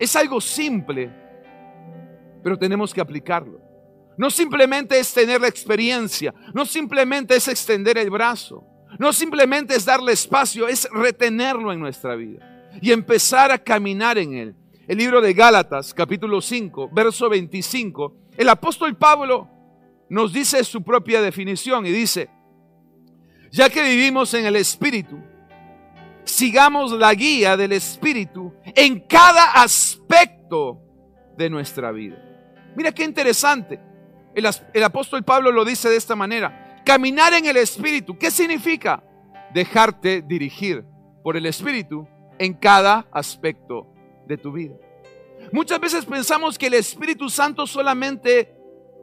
Es 0.00 0.16
algo 0.16 0.40
simple 0.40 1.26
pero 2.46 2.56
tenemos 2.56 2.94
que 2.94 3.00
aplicarlo. 3.00 3.60
No 4.16 4.30
simplemente 4.30 4.96
es 5.00 5.12
tener 5.12 5.40
la 5.40 5.48
experiencia, 5.48 6.32
no 6.54 6.64
simplemente 6.64 7.34
es 7.34 7.48
extender 7.48 7.98
el 7.98 8.08
brazo, 8.08 8.64
no 9.00 9.12
simplemente 9.12 9.74
es 9.74 9.84
darle 9.84 10.12
espacio, 10.12 10.68
es 10.68 10.88
retenerlo 10.92 11.72
en 11.72 11.80
nuestra 11.80 12.14
vida 12.14 12.70
y 12.80 12.92
empezar 12.92 13.50
a 13.50 13.58
caminar 13.58 14.16
en 14.16 14.34
él. 14.34 14.54
El 14.86 14.98
libro 14.98 15.20
de 15.20 15.34
Gálatas, 15.34 15.92
capítulo 15.92 16.40
5, 16.40 16.90
verso 16.92 17.28
25, 17.28 18.14
el 18.36 18.48
apóstol 18.48 18.96
Pablo 18.96 19.50
nos 20.08 20.32
dice 20.32 20.62
su 20.64 20.82
propia 20.82 21.20
definición 21.20 21.86
y 21.86 21.90
dice, 21.90 22.28
ya 23.50 23.68
que 23.68 23.82
vivimos 23.82 24.32
en 24.34 24.46
el 24.46 24.56
Espíritu, 24.56 25.18
sigamos 26.24 26.92
la 26.92 27.14
guía 27.14 27.56
del 27.56 27.72
Espíritu 27.72 28.52
en 28.64 29.00
cada 29.00 29.52
aspecto 29.52 30.80
de 31.36 31.50
nuestra 31.50 31.92
vida. 31.92 32.16
Mira 32.76 32.92
qué 32.92 33.04
interesante. 33.04 33.80
El, 34.34 34.84
apóstol 34.84 35.24
Pablo 35.24 35.50
lo 35.50 35.64
dice 35.64 35.88
de 35.88 35.96
esta 35.96 36.14
manera. 36.14 36.82
Caminar 36.84 37.32
en 37.32 37.46
el 37.46 37.56
Espíritu. 37.56 38.18
¿Qué 38.18 38.30
significa? 38.30 39.02
Dejarte 39.54 40.20
dirigir 40.20 40.84
por 41.22 41.36
el 41.36 41.46
Espíritu 41.46 42.06
en 42.38 42.52
cada 42.52 43.06
aspecto 43.12 43.86
de 44.26 44.36
tu 44.36 44.52
vida. 44.52 44.74
Muchas 45.52 45.80
veces 45.80 46.04
pensamos 46.04 46.58
que 46.58 46.66
el 46.66 46.74
Espíritu 46.74 47.30
Santo 47.30 47.66
solamente 47.66 48.55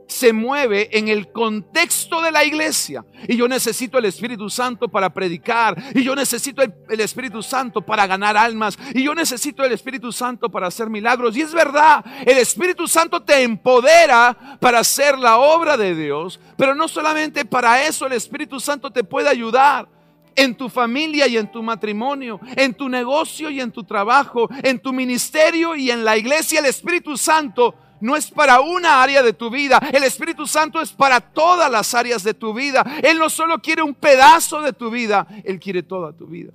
se 0.08 0.34
mueve 0.34 0.90
en 0.98 1.08
el 1.08 1.32
contexto 1.32 2.22
de 2.22 2.32
la 2.32 2.44
iglesia. 2.44 3.06
Y 3.28 3.38
yo 3.38 3.48
necesito 3.48 3.98
el 3.98 4.06
Espíritu 4.06 4.50
Santo 4.50 4.88
para 4.88 5.10
predicar. 5.12 5.76
Y 5.94 6.04
yo 6.04 6.16
necesito 6.16 6.62
el, 6.62 7.00
Espíritu 7.00 7.42
Santo 7.42 7.82
para 7.82 8.06
ganar 8.08 8.38
almas. 8.38 8.78
Y 8.94 9.04
yo 9.04 9.16
necesito 9.16 9.64
el 9.64 9.72
Espíritu 9.72 10.12
Santo 10.12 10.50
para 10.50 10.68
hacer 10.68 10.90
milagros. 10.90 11.36
Y 11.38 11.42
es 11.42 11.54
verdad, 11.54 12.04
el 12.26 12.38
Espíritu 12.38 12.88
Santo 12.88 13.22
te 13.22 13.42
empodera 13.44 14.58
para 14.60 14.80
hacer 14.80 15.18
la 15.18 15.38
obra 15.38 15.78
de 15.78 15.96
Dios. 15.96 16.40
Pero 16.58 16.76
no 16.76 16.88
solamente 16.88 17.46
para 17.46 17.86
eso 17.86 18.06
el 18.06 18.14
Espíritu 18.14 18.60
Santo 18.60 18.92
te 18.92 19.04
puede 19.04 19.30
ayudar 19.30 19.88
en 20.36 20.56
tu 20.56 20.70
familia 20.70 21.28
y 21.28 21.38
en 21.38 21.52
tu 21.52 21.62
matrimonio, 21.62 22.40
en 22.56 22.74
tu 22.74 22.90
negocio 22.90 23.50
y 23.50 23.60
en 23.60 23.72
tu 23.72 23.84
trabajo, 23.84 24.50
en 24.64 24.80
tu 24.80 24.94
ministerio 24.94 25.76
y 25.76 25.92
en 25.92 26.04
la 26.04 26.18
iglesia. 26.18 26.60
El 26.60 26.66
Espíritu 26.66 27.18
Santo 27.18 27.76
no 28.04 28.18
es 28.18 28.30
para 28.30 28.60
una 28.60 29.02
área 29.02 29.24
de 29.24 29.32
tu 29.32 29.50
vida. 29.50 29.80
El 29.94 30.04
Espíritu 30.04 30.46
Santo 30.46 30.82
es 30.82 30.92
para 30.92 31.22
todas 31.22 31.72
las 31.72 31.94
áreas 31.94 32.22
de 32.22 32.34
tu 32.34 32.54
vida. 32.54 32.84
Él 33.02 33.18
no 33.18 33.30
solo 33.30 33.60
quiere 33.60 33.82
un 33.82 33.96
pedazo 33.96 34.62
de 34.62 34.74
tu 34.74 34.92
vida, 34.92 35.26
Él 35.46 35.58
quiere 35.58 35.84
toda 35.84 36.12
tu 36.12 36.28
vida. 36.28 36.52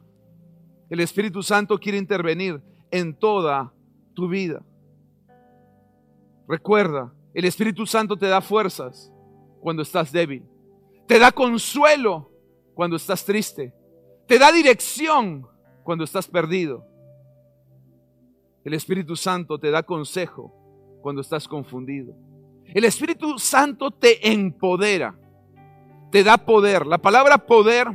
El 0.91 1.01
Espíritu 1.01 1.43
Santo 1.43 1.79
quiere 1.79 1.97
intervenir 1.97 2.61
en 2.91 3.15
toda 3.15 3.73
tu 4.13 4.29
vida. 4.29 4.63
Recuerda, 6.47 7.15
el 7.33 7.47
Espíritu 7.47 7.87
Santo 7.87 8.19
te 8.19 8.27
da 8.27 8.43
fuerzas 8.43 9.11
cuando 9.63 9.81
estás 9.81 10.13
débil. 10.13 10.45
Te 11.07 11.19
da 11.19 11.33
consuelo 11.33 12.31
cuando 12.75 12.97
estás 12.97 13.25
triste. 13.25 13.73
Te 14.27 14.39
da 14.39 14.53
dirección 14.53 15.47
cuando 15.83 16.05
estás 16.05 16.29
perdido. 16.29 16.85
El 18.67 18.75
Espíritu 18.75 19.17
Santo 19.17 19.59
te 19.59 19.71
da 19.71 19.83
consejo 19.83 20.59
cuando 21.01 21.21
estás 21.21 21.47
confundido. 21.47 22.15
El 22.65 22.85
Espíritu 22.85 23.39
Santo 23.39 23.91
te 23.91 24.31
empodera, 24.31 25.19
te 26.11 26.23
da 26.23 26.37
poder. 26.37 26.87
La 26.87 26.99
palabra 26.99 27.39
poder 27.39 27.87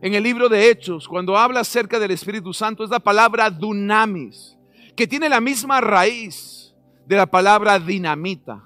en 0.00 0.14
el 0.14 0.22
libro 0.22 0.48
de 0.48 0.70
Hechos, 0.70 1.08
cuando 1.08 1.36
habla 1.36 1.60
acerca 1.60 1.98
del 1.98 2.10
Espíritu 2.10 2.52
Santo, 2.52 2.84
es 2.84 2.90
la 2.90 3.00
palabra 3.00 3.50
dunamis, 3.50 4.56
que 4.96 5.06
tiene 5.06 5.28
la 5.28 5.40
misma 5.40 5.80
raíz 5.80 6.74
de 7.06 7.16
la 7.16 7.26
palabra 7.26 7.78
dinamita. 7.78 8.62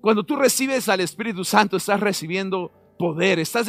Cuando 0.00 0.24
tú 0.24 0.36
recibes 0.36 0.88
al 0.88 1.00
Espíritu 1.00 1.44
Santo, 1.44 1.76
estás 1.76 2.00
recibiendo 2.00 2.72
poder, 3.00 3.38
estás, 3.38 3.66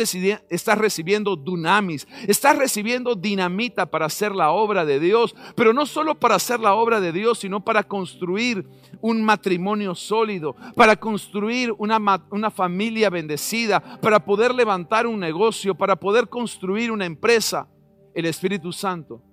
recibiendo 0.78 1.38
dunamis, 1.38 2.06
estás 2.28 2.58
recibiendo 2.58 3.16
dinamita 3.16 3.86
para 3.86 4.08
hacer 4.08 4.36
la 4.36 4.52
obra 4.52 4.84
de 4.84 5.00
Dios, 5.00 5.34
pero 5.56 5.72
no 5.72 5.86
solo 5.86 6.20
para 6.20 6.36
hacer 6.36 6.60
la 6.60 6.74
obra 6.74 7.00
de 7.00 7.14
Dios, 7.14 7.40
sino 7.40 7.64
para 7.64 7.84
construir 7.84 8.68
un 9.00 9.24
matrimonio 9.24 9.96
sólido, 9.96 10.58
para 10.76 10.98
construir 10.98 11.74
una 11.78 12.52
familia 12.52 13.10
bendecida, 13.10 13.80
para 14.02 14.26
poder 14.26 14.54
levantar 14.54 15.08
un 15.08 15.18
negocio, 15.18 15.76
para 15.76 15.96
poder 15.96 16.28
construir 16.28 16.92
una 16.92 17.06
empresa. 17.06 17.70
El 18.14 18.26
Espíritu 18.26 18.74
Santo 18.74 19.24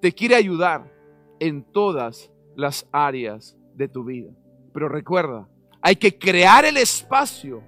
te 0.00 0.12
quiere 0.12 0.36
ayudar 0.36 0.88
en 1.40 1.64
todas 1.64 2.30
las 2.54 2.86
áreas 2.92 3.58
de 3.74 3.88
tu 3.88 4.04
vida. 4.04 4.30
Pero 4.72 4.88
recuerda, 4.88 5.48
hay 5.82 5.96
que 5.96 6.16
crear 6.16 6.64
el 6.64 6.76
espacio 6.76 7.60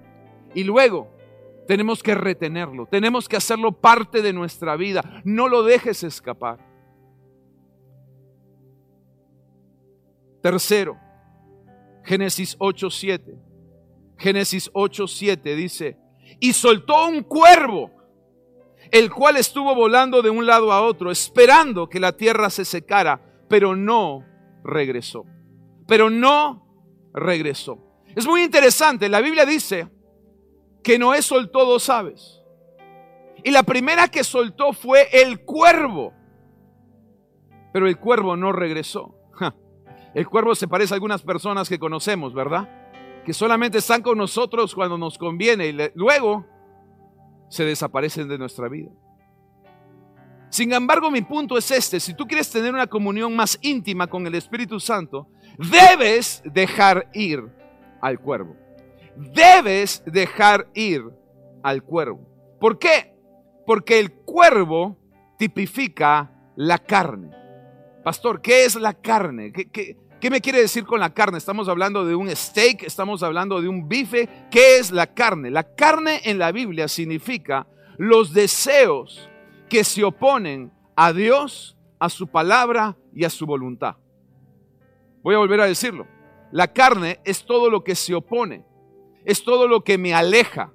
y 0.55 0.63
luego 0.63 1.19
tenemos 1.67 2.01
que 2.03 2.15
retenerlo, 2.15 2.87
tenemos 2.87 3.29
que 3.29 3.37
hacerlo 3.37 3.71
parte 3.71 4.21
de 4.21 4.33
nuestra 4.33 4.75
vida. 4.75 5.21
No 5.23 5.47
lo 5.47 5.63
dejes 5.63 6.03
escapar. 6.03 6.59
Tercero, 10.41 10.97
Génesis 12.03 12.57
8:7. 12.59 13.37
Génesis 14.17 14.71
8:7 14.73 15.55
dice, 15.55 15.97
y 16.39 16.53
soltó 16.53 17.07
un 17.07 17.23
cuervo, 17.23 17.91
el 18.91 19.11
cual 19.11 19.37
estuvo 19.37 19.73
volando 19.73 20.21
de 20.21 20.29
un 20.29 20.45
lado 20.45 20.71
a 20.71 20.81
otro, 20.81 21.11
esperando 21.11 21.89
que 21.89 21.99
la 21.99 22.11
tierra 22.11 22.49
se 22.49 22.65
secara, 22.65 23.21
pero 23.47 23.75
no 23.75 24.25
regresó. 24.63 25.25
Pero 25.87 26.09
no 26.09 26.67
regresó. 27.13 27.79
Es 28.15 28.27
muy 28.27 28.43
interesante, 28.43 29.09
la 29.09 29.21
Biblia 29.21 29.45
dice 29.45 29.87
que 30.83 30.97
Noé 30.97 31.21
soltó 31.21 31.65
dos 31.65 31.89
aves. 31.89 32.41
Y 33.43 33.51
la 33.51 33.63
primera 33.63 34.07
que 34.07 34.23
soltó 34.23 34.73
fue 34.73 35.07
el 35.11 35.43
cuervo. 35.43 36.13
Pero 37.73 37.87
el 37.87 37.97
cuervo 37.97 38.35
no 38.35 38.51
regresó. 38.51 39.15
El 40.13 40.27
cuervo 40.27 40.55
se 40.55 40.67
parece 40.67 40.93
a 40.93 40.95
algunas 40.95 41.21
personas 41.21 41.69
que 41.69 41.79
conocemos, 41.79 42.33
¿verdad? 42.33 42.69
Que 43.25 43.33
solamente 43.33 43.77
están 43.77 44.01
con 44.01 44.17
nosotros 44.17 44.75
cuando 44.75 44.97
nos 44.97 45.17
conviene 45.17 45.67
y 45.67 45.77
luego 45.95 46.45
se 47.47 47.63
desaparecen 47.63 48.27
de 48.27 48.37
nuestra 48.37 48.67
vida. 48.67 48.91
Sin 50.49 50.73
embargo, 50.73 51.09
mi 51.09 51.21
punto 51.21 51.57
es 51.57 51.71
este. 51.71 52.01
Si 52.01 52.13
tú 52.13 52.27
quieres 52.27 52.51
tener 52.51 52.73
una 52.73 52.87
comunión 52.87 53.33
más 53.33 53.57
íntima 53.61 54.07
con 54.07 54.27
el 54.27 54.35
Espíritu 54.35 54.81
Santo, 54.81 55.29
debes 55.57 56.41
dejar 56.43 57.09
ir 57.13 57.41
al 58.01 58.19
cuervo 58.19 58.57
debes 59.15 60.03
dejar 60.05 60.67
ir 60.73 61.03
al 61.63 61.83
cuervo. 61.83 62.27
¿Por 62.59 62.77
qué? 62.79 63.13
Porque 63.65 63.99
el 63.99 64.11
cuervo 64.11 64.97
tipifica 65.37 66.31
la 66.55 66.77
carne. 66.77 67.31
Pastor, 68.03 68.41
¿qué 68.41 68.65
es 68.65 68.75
la 68.75 68.93
carne? 68.93 69.51
¿Qué, 69.51 70.29
me 70.29 70.41
quiere 70.41 70.61
decir 70.61 70.85
con 70.85 70.99
la 70.99 71.13
carne? 71.13 71.37
Estamos 71.37 71.69
hablando 71.69 72.05
de 72.05 72.15
un 72.15 72.29
steak, 72.35 72.83
estamos 72.83 73.23
hablando 73.23 73.61
de 73.61 73.67
un 73.67 73.87
bife. 73.87 74.27
¿Qué 74.49 74.77
es 74.77 74.91
la 74.91 75.07
carne? 75.07 75.51
La 75.51 75.75
carne 75.75 76.21
en 76.23 76.39
la 76.39 76.51
Biblia 76.51 76.87
significa 76.87 77.67
los 77.97 78.33
deseos 78.33 79.29
que 79.69 79.83
se 79.83 80.03
oponen 80.03 80.71
a 80.95 81.13
Dios, 81.13 81.77
a 81.99 82.09
su 82.09 82.27
palabra 82.27 82.97
y 83.13 83.23
a 83.23 83.29
su 83.29 83.45
voluntad. 83.45 83.95
Voy 85.23 85.35
a 85.35 85.39
volver 85.39 85.61
a 85.61 85.65
decirlo. 85.65 86.07
La 86.51 86.73
carne 86.73 87.19
es 87.23 87.45
todo 87.45 87.69
lo 87.69 87.83
que 87.83 87.95
se 87.95 88.13
opone 88.13 88.65
es 89.25 89.43
todo 89.43 89.67
lo 89.67 89.83
que 89.83 89.97
me 89.97 90.13
aleja 90.13 90.73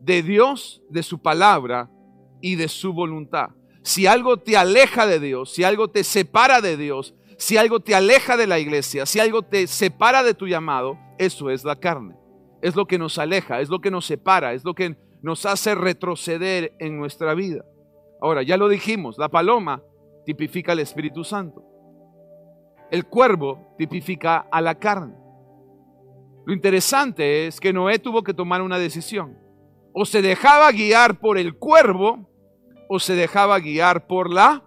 de 0.00 0.22
Dios, 0.22 0.82
de 0.90 1.02
su 1.02 1.20
palabra 1.20 1.90
y 2.40 2.56
de 2.56 2.68
su 2.68 2.92
voluntad. 2.92 3.50
Si 3.82 4.06
algo 4.06 4.36
te 4.36 4.56
aleja 4.56 5.06
de 5.06 5.20
Dios, 5.20 5.52
si 5.52 5.64
algo 5.64 5.88
te 5.88 6.04
separa 6.04 6.60
de 6.60 6.76
Dios, 6.76 7.14
si 7.36 7.56
algo 7.56 7.80
te 7.80 7.94
aleja 7.94 8.36
de 8.36 8.46
la 8.46 8.58
iglesia, 8.58 9.06
si 9.06 9.18
algo 9.18 9.42
te 9.42 9.66
separa 9.66 10.22
de 10.22 10.34
tu 10.34 10.46
llamado, 10.46 10.98
eso 11.18 11.50
es 11.50 11.64
la 11.64 11.76
carne. 11.76 12.14
Es 12.60 12.76
lo 12.76 12.86
que 12.86 12.98
nos 12.98 13.18
aleja, 13.18 13.60
es 13.60 13.68
lo 13.68 13.80
que 13.80 13.90
nos 13.90 14.06
separa, 14.06 14.52
es 14.52 14.64
lo 14.64 14.74
que 14.74 14.96
nos 15.22 15.46
hace 15.46 15.74
retroceder 15.74 16.74
en 16.78 16.98
nuestra 16.98 17.34
vida. 17.34 17.64
Ahora, 18.20 18.42
ya 18.42 18.56
lo 18.56 18.68
dijimos, 18.68 19.18
la 19.18 19.28
paloma 19.28 19.82
tipifica 20.24 20.72
al 20.72 20.78
Espíritu 20.78 21.24
Santo. 21.24 21.64
El 22.90 23.06
cuervo 23.06 23.74
tipifica 23.78 24.46
a 24.50 24.60
la 24.60 24.76
carne. 24.76 25.14
Lo 26.44 26.52
interesante 26.52 27.46
es 27.46 27.60
que 27.60 27.72
Noé 27.72 27.98
tuvo 27.98 28.22
que 28.22 28.34
tomar 28.34 28.62
una 28.62 28.78
decisión. 28.78 29.38
O 29.92 30.04
se 30.04 30.22
dejaba 30.22 30.70
guiar 30.72 31.20
por 31.20 31.38
el 31.38 31.54
cuervo 31.54 32.28
o 32.88 32.98
se 32.98 33.14
dejaba 33.14 33.58
guiar 33.58 34.06
por 34.06 34.30
la 34.30 34.64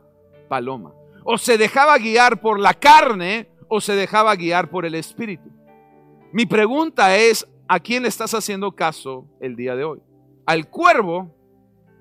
paloma. 0.48 0.94
O 1.24 1.38
se 1.38 1.58
dejaba 1.58 1.98
guiar 1.98 2.40
por 2.42 2.60
la 2.60 2.74
carne 2.74 3.50
o 3.68 3.82
se 3.82 3.96
dejaba 3.96 4.36
guiar 4.36 4.70
por 4.70 4.86
el 4.86 4.96
espíritu. 4.96 5.50
Mi 6.32 6.46
pregunta 6.46 7.16
es, 7.18 7.48
¿a 7.68 7.80
quién 7.80 8.04
le 8.04 8.10
estás 8.10 8.34
haciendo 8.34 8.72
caso 8.74 9.26
el 9.40 9.56
día 9.56 9.76
de 9.76 9.84
hoy? 9.84 10.02
¿Al 10.46 10.70
cuervo 10.70 11.34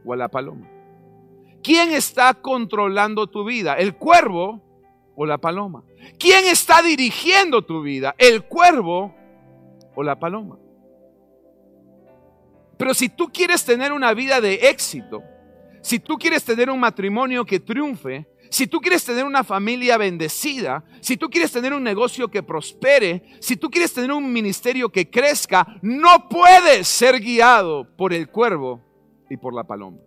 o 0.05 0.13
a 0.13 0.17
la 0.17 0.29
paloma? 0.29 0.69
¿Quién 1.63 1.93
está 1.93 2.35
controlando 2.35 3.27
tu 3.27 3.45
vida? 3.45 3.75
¿El 3.75 3.97
cuervo 3.97 4.61
o 5.17 5.25
la 5.25 5.39
paloma? 5.39 5.83
¿Quién 6.19 6.45
está 6.45 6.83
dirigiendo 6.83 7.63
tu 7.63 7.81
vida? 7.81 8.15
¿El 8.19 8.45
cuervo 8.45 9.15
o 9.95 10.03
la 10.03 10.19
paloma. 10.19 10.59
Pero 12.77 12.95
si 12.95 13.09
tú 13.09 13.31
quieres 13.33 13.65
tener 13.65 13.93
una 13.93 14.13
vida 14.15 14.41
de 14.41 14.55
éxito, 14.55 15.23
si 15.83 16.01
tú 16.01 16.19
quieres 16.19 16.45
tener 16.45 16.71
un 16.71 16.81
matrimonio 16.81 17.45
que 17.45 17.61
triunfe, 17.61 18.27
si 18.51 18.67
tú 18.67 18.81
quieres 18.81 19.05
tener 19.05 19.25
una 19.25 19.45
familia 19.45 19.97
bendecida, 19.97 20.85
si 21.01 21.17
tú 21.17 21.29
quieres 21.29 21.51
tener 21.53 21.73
un 21.73 21.83
negocio 21.83 22.29
que 22.29 22.43
prospere, 22.43 23.23
si 23.41 23.57
tú 23.57 23.71
quieres 23.71 23.93
tener 23.93 24.13
un 24.13 24.33
ministerio 24.33 24.91
que 24.91 25.11
crezca, 25.11 25.67
no 25.83 26.29
puedes 26.29 26.87
ser 26.87 27.21
guiado 27.21 27.89
por 27.97 28.13
el 28.13 28.29
cuervo 28.29 28.81
y 29.29 29.37
por 29.37 29.55
la 29.55 29.65
paloma. 29.65 29.99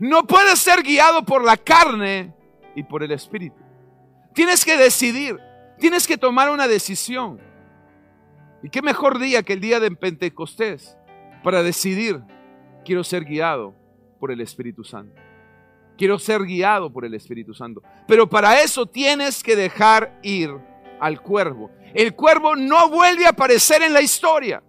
No 0.00 0.26
puedes 0.26 0.58
ser 0.58 0.82
guiado 0.82 1.24
por 1.24 1.42
la 1.44 1.56
carne 1.56 2.34
y 2.74 2.82
por 2.82 3.02
el 3.02 3.12
espíritu. 3.12 3.56
Tienes 4.34 4.64
que 4.64 4.76
decidir, 4.76 5.38
tienes 5.78 6.06
que 6.06 6.18
tomar 6.18 6.50
una 6.50 6.66
decisión. 6.66 7.40
¿Y 8.64 8.70
qué 8.70 8.80
mejor 8.80 9.18
día 9.18 9.42
que 9.42 9.52
el 9.52 9.60
día 9.60 9.78
de 9.78 9.90
Pentecostés 9.90 10.96
para 11.42 11.62
decidir, 11.62 12.22
quiero 12.82 13.04
ser 13.04 13.26
guiado 13.26 13.74
por 14.18 14.32
el 14.32 14.40
Espíritu 14.40 14.82
Santo? 14.84 15.20
Quiero 15.98 16.18
ser 16.18 16.44
guiado 16.44 16.90
por 16.90 17.04
el 17.04 17.12
Espíritu 17.12 17.52
Santo. 17.52 17.82
Pero 18.08 18.26
para 18.26 18.62
eso 18.62 18.86
tienes 18.86 19.42
que 19.42 19.54
dejar 19.54 20.18
ir 20.22 20.50
al 20.98 21.20
cuervo. 21.20 21.70
El 21.92 22.14
cuervo 22.14 22.56
no 22.56 22.88
vuelve 22.88 23.26
a 23.26 23.30
aparecer 23.30 23.82
en 23.82 23.92
la 23.92 24.00
historia. 24.00 24.62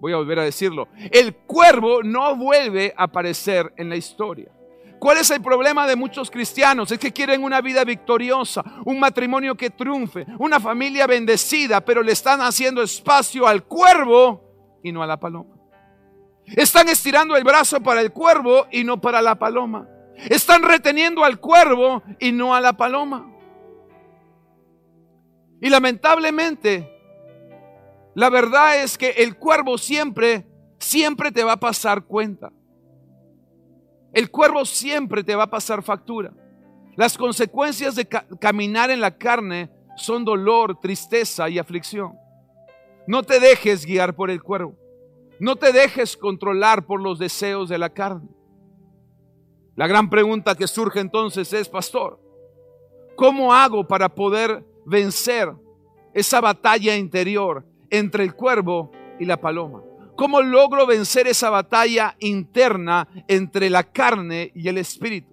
Voy 0.00 0.12
a 0.12 0.16
volver 0.16 0.40
a 0.40 0.44
decirlo. 0.44 0.88
El 1.12 1.32
cuervo 1.32 2.02
no 2.02 2.34
vuelve 2.34 2.92
a 2.96 3.04
aparecer 3.04 3.72
en 3.76 3.88
la 3.88 3.94
historia. 3.94 4.50
¿Cuál 5.02 5.18
es 5.18 5.32
el 5.32 5.42
problema 5.42 5.84
de 5.88 5.96
muchos 5.96 6.30
cristianos? 6.30 6.92
Es 6.92 6.98
que 7.00 7.12
quieren 7.12 7.42
una 7.42 7.60
vida 7.60 7.82
victoriosa, 7.82 8.62
un 8.84 9.00
matrimonio 9.00 9.56
que 9.56 9.68
triunfe, 9.68 10.24
una 10.38 10.60
familia 10.60 11.08
bendecida, 11.08 11.80
pero 11.80 12.04
le 12.04 12.12
están 12.12 12.40
haciendo 12.40 12.80
espacio 12.80 13.48
al 13.48 13.64
cuervo 13.64 14.78
y 14.80 14.92
no 14.92 15.02
a 15.02 15.08
la 15.08 15.18
paloma. 15.18 15.56
Están 16.46 16.88
estirando 16.88 17.34
el 17.34 17.42
brazo 17.42 17.80
para 17.80 18.00
el 18.00 18.12
cuervo 18.12 18.68
y 18.70 18.84
no 18.84 19.00
para 19.00 19.20
la 19.20 19.34
paloma. 19.34 19.88
Están 20.30 20.62
reteniendo 20.62 21.24
al 21.24 21.40
cuervo 21.40 22.04
y 22.20 22.30
no 22.30 22.54
a 22.54 22.60
la 22.60 22.74
paloma. 22.74 23.28
Y 25.60 25.68
lamentablemente, 25.68 26.88
la 28.14 28.30
verdad 28.30 28.80
es 28.80 28.96
que 28.96 29.10
el 29.10 29.36
cuervo 29.36 29.78
siempre, 29.78 30.46
siempre 30.78 31.32
te 31.32 31.42
va 31.42 31.54
a 31.54 31.60
pasar 31.60 32.04
cuenta. 32.04 32.52
El 34.12 34.30
cuervo 34.30 34.64
siempre 34.64 35.24
te 35.24 35.34
va 35.34 35.44
a 35.44 35.50
pasar 35.50 35.82
factura. 35.82 36.32
Las 36.96 37.16
consecuencias 37.16 37.94
de 37.94 38.06
caminar 38.06 38.90
en 38.90 39.00
la 39.00 39.16
carne 39.16 39.70
son 39.96 40.24
dolor, 40.24 40.78
tristeza 40.80 41.48
y 41.48 41.58
aflicción. 41.58 42.14
No 43.06 43.22
te 43.22 43.40
dejes 43.40 43.86
guiar 43.86 44.14
por 44.14 44.30
el 44.30 44.42
cuervo. 44.42 44.76
No 45.40 45.56
te 45.56 45.72
dejes 45.72 46.16
controlar 46.16 46.86
por 46.86 47.00
los 47.00 47.18
deseos 47.18 47.68
de 47.68 47.78
la 47.78 47.90
carne. 47.90 48.28
La 49.74 49.86
gran 49.86 50.10
pregunta 50.10 50.54
que 50.54 50.66
surge 50.66 51.00
entonces 51.00 51.52
es, 51.52 51.68
pastor, 51.68 52.20
¿cómo 53.16 53.54
hago 53.54 53.86
para 53.88 54.10
poder 54.10 54.64
vencer 54.84 55.52
esa 56.12 56.40
batalla 56.42 56.94
interior 56.94 57.64
entre 57.88 58.22
el 58.24 58.34
cuervo 58.34 58.92
y 59.18 59.24
la 59.24 59.40
paloma? 59.40 59.82
¿Cómo 60.16 60.42
logro 60.42 60.86
vencer 60.86 61.26
esa 61.26 61.50
batalla 61.50 62.16
interna 62.20 63.08
entre 63.28 63.70
la 63.70 63.84
carne 63.84 64.52
y 64.54 64.68
el 64.68 64.78
espíritu? 64.78 65.32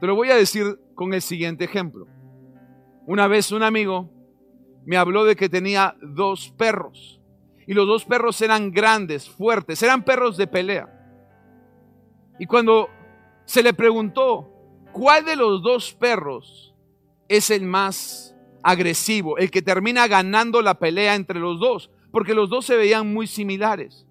Te 0.00 0.06
lo 0.06 0.14
voy 0.14 0.30
a 0.30 0.36
decir 0.36 0.78
con 0.94 1.14
el 1.14 1.22
siguiente 1.22 1.64
ejemplo. 1.64 2.06
Una 3.06 3.28
vez 3.28 3.52
un 3.52 3.62
amigo 3.62 4.10
me 4.84 4.96
habló 4.96 5.24
de 5.24 5.36
que 5.36 5.48
tenía 5.48 5.96
dos 6.00 6.50
perros 6.56 7.20
y 7.66 7.74
los 7.74 7.86
dos 7.86 8.04
perros 8.04 8.40
eran 8.42 8.72
grandes, 8.72 9.28
fuertes, 9.28 9.82
eran 9.82 10.04
perros 10.04 10.36
de 10.36 10.46
pelea. 10.46 10.88
Y 12.38 12.46
cuando 12.46 12.88
se 13.44 13.62
le 13.62 13.74
preguntó, 13.74 14.50
¿cuál 14.92 15.24
de 15.24 15.36
los 15.36 15.62
dos 15.62 15.92
perros 15.92 16.74
es 17.28 17.50
el 17.50 17.64
más 17.64 18.34
agresivo, 18.62 19.38
el 19.38 19.50
que 19.50 19.62
termina 19.62 20.08
ganando 20.08 20.62
la 20.62 20.78
pelea 20.78 21.14
entre 21.14 21.38
los 21.38 21.60
dos? 21.60 21.90
Porque 22.12 22.34
los 22.34 22.48
dos 22.48 22.64
se 22.66 22.76
veían 22.76 23.12
muy 23.12 23.26
similares. 23.26 24.06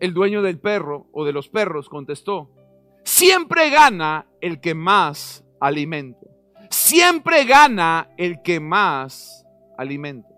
El 0.00 0.14
dueño 0.14 0.40
del 0.40 0.58
perro 0.58 1.06
o 1.12 1.24
de 1.24 1.32
los 1.32 1.48
perros 1.48 1.88
contestó, 1.88 2.50
siempre 3.04 3.68
gana 3.68 4.26
el 4.40 4.60
que 4.60 4.74
más 4.74 5.44
alimenta. 5.60 6.26
Siempre 6.70 7.44
gana 7.44 8.08
el 8.16 8.40
que 8.42 8.60
más 8.60 9.44
alimenta 9.76 10.34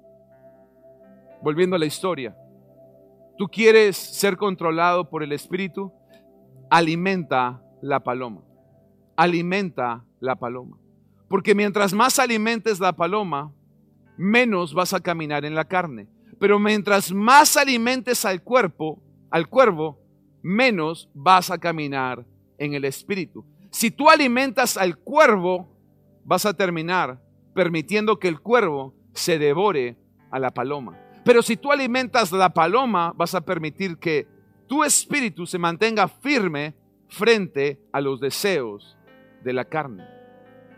volviendo 1.46 1.76
a 1.76 1.78
la 1.78 1.86
historia, 1.86 2.36
tú 3.38 3.46
quieres 3.46 3.96
ser 3.96 4.36
controlado 4.36 5.08
por 5.08 5.22
el 5.22 5.30
Espíritu, 5.30 5.92
alimenta 6.70 7.62
la 7.80 8.00
paloma. 8.00 8.42
Alimenta 9.16 10.04
la 10.18 10.34
paloma. 10.36 10.76
Porque 11.28 11.54
mientras 11.54 11.92
más 11.92 12.18
alimentes 12.18 12.80
la 12.80 12.94
paloma, 12.94 13.52
menos 14.16 14.74
vas 14.74 14.92
a 14.92 14.98
caminar 14.98 15.44
en 15.44 15.54
la 15.54 15.66
carne. 15.66 16.08
Pero 16.38 16.58
mientras 16.58 17.12
más 17.12 17.56
alimentes 17.56 18.24
al 18.24 18.42
cuerpo, 18.42 19.02
al 19.30 19.48
cuervo, 19.48 19.98
menos 20.42 21.08
vas 21.14 21.50
a 21.50 21.58
caminar 21.58 22.24
en 22.58 22.74
el 22.74 22.84
espíritu. 22.84 23.44
Si 23.70 23.90
tú 23.90 24.08
alimentas 24.08 24.76
al 24.76 24.96
cuervo, 24.96 25.68
vas 26.24 26.46
a 26.46 26.54
terminar 26.54 27.20
permitiendo 27.54 28.18
que 28.18 28.28
el 28.28 28.40
cuervo 28.40 28.94
se 29.12 29.38
devore 29.38 29.96
a 30.30 30.38
la 30.38 30.52
paloma. 30.52 30.98
Pero 31.24 31.42
si 31.42 31.56
tú 31.56 31.72
alimentas 31.72 32.30
la 32.32 32.50
paloma, 32.50 33.12
vas 33.16 33.34
a 33.34 33.40
permitir 33.40 33.96
que 33.98 34.28
tu 34.66 34.84
espíritu 34.84 35.46
se 35.46 35.58
mantenga 35.58 36.06
firme 36.06 36.74
frente 37.08 37.80
a 37.92 38.00
los 38.00 38.20
deseos 38.20 38.96
de 39.42 39.52
la 39.52 39.64
carne. 39.64 40.04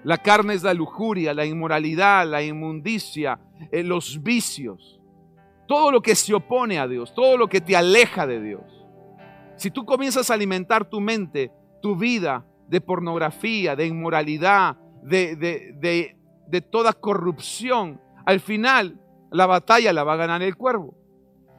La 0.04 0.18
carne 0.18 0.54
es 0.54 0.62
la 0.62 0.74
lujuria, 0.74 1.34
la 1.34 1.44
inmoralidad, 1.44 2.26
la 2.26 2.42
inmundicia, 2.42 3.40
eh, 3.72 3.82
los 3.82 4.22
vicios, 4.22 4.97
todo 5.68 5.92
lo 5.92 6.00
que 6.00 6.16
se 6.16 6.34
opone 6.34 6.78
a 6.78 6.88
Dios, 6.88 7.14
todo 7.14 7.36
lo 7.36 7.46
que 7.46 7.60
te 7.60 7.76
aleja 7.76 8.26
de 8.26 8.40
Dios. 8.40 8.62
Si 9.54 9.70
tú 9.70 9.84
comienzas 9.84 10.30
a 10.30 10.34
alimentar 10.34 10.88
tu 10.88 10.98
mente, 10.98 11.52
tu 11.80 11.94
vida 11.94 12.46
de 12.68 12.80
pornografía, 12.80 13.76
de 13.76 13.86
inmoralidad, 13.86 14.78
de, 15.02 15.36
de, 15.36 16.16
de 16.48 16.60
toda 16.62 16.92
corrupción, 16.94 18.00
al 18.24 18.40
final 18.40 18.98
la 19.30 19.46
batalla 19.46 19.92
la 19.92 20.04
va 20.04 20.14
a 20.14 20.16
ganar 20.16 20.42
el 20.42 20.56
cuervo. 20.56 20.94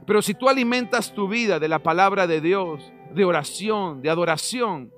Pero 0.07 0.21
si 0.23 0.33
tú 0.33 0.49
alimentas 0.49 1.13
tu 1.13 1.27
vida 1.27 1.59
de 1.59 1.67
la 1.67 1.79
palabra 1.79 2.25
de 2.25 2.41
Dios, 2.41 2.91
de 3.13 3.25
oración, 3.25 4.01
de 4.01 4.09
adoración, 4.09 4.91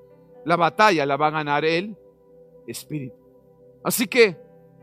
la 0.46 0.56
batalla 0.56 1.04
la 1.04 1.16
va 1.16 1.26
a 1.26 1.32
ganar 1.32 1.64
el 1.66 1.96
Espíritu. 2.66 3.16
Así 3.84 4.06
que 4.06 4.38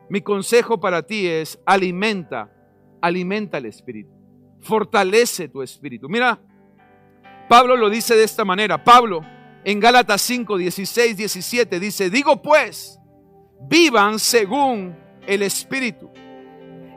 mi 0.09 0.21
consejo 0.21 0.79
para 0.79 1.01
ti 1.01 1.25
es 1.25 1.59
alimenta, 1.65 2.53
alimenta 3.01 3.57
el 3.57 3.65
Espíritu. 3.65 4.18
Fortalece 4.61 5.47
tu 5.47 5.61
Espíritu. 5.61 6.09
Mira, 6.09 6.39
Pablo 7.47 7.75
lo 7.75 7.89
dice 7.89 8.15
de 8.15 8.23
esta 8.23 8.45
manera. 8.45 8.83
Pablo 8.83 9.21
en 9.63 9.79
Gálatas 9.79 10.21
5, 10.21 10.57
16, 10.57 11.17
17 11.17 11.79
dice, 11.79 12.09
digo 12.09 12.41
pues, 12.41 12.99
vivan 13.61 14.19
según 14.19 14.97
el 15.27 15.41
Espíritu 15.41 16.09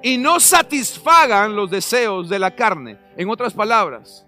y 0.02 0.18
no 0.18 0.40
satisfagan 0.40 1.54
los 1.54 1.70
deseos 1.70 2.28
de 2.28 2.38
la 2.38 2.54
carne. 2.54 2.98
En 3.16 3.28
otras 3.28 3.54
palabras, 3.54 4.26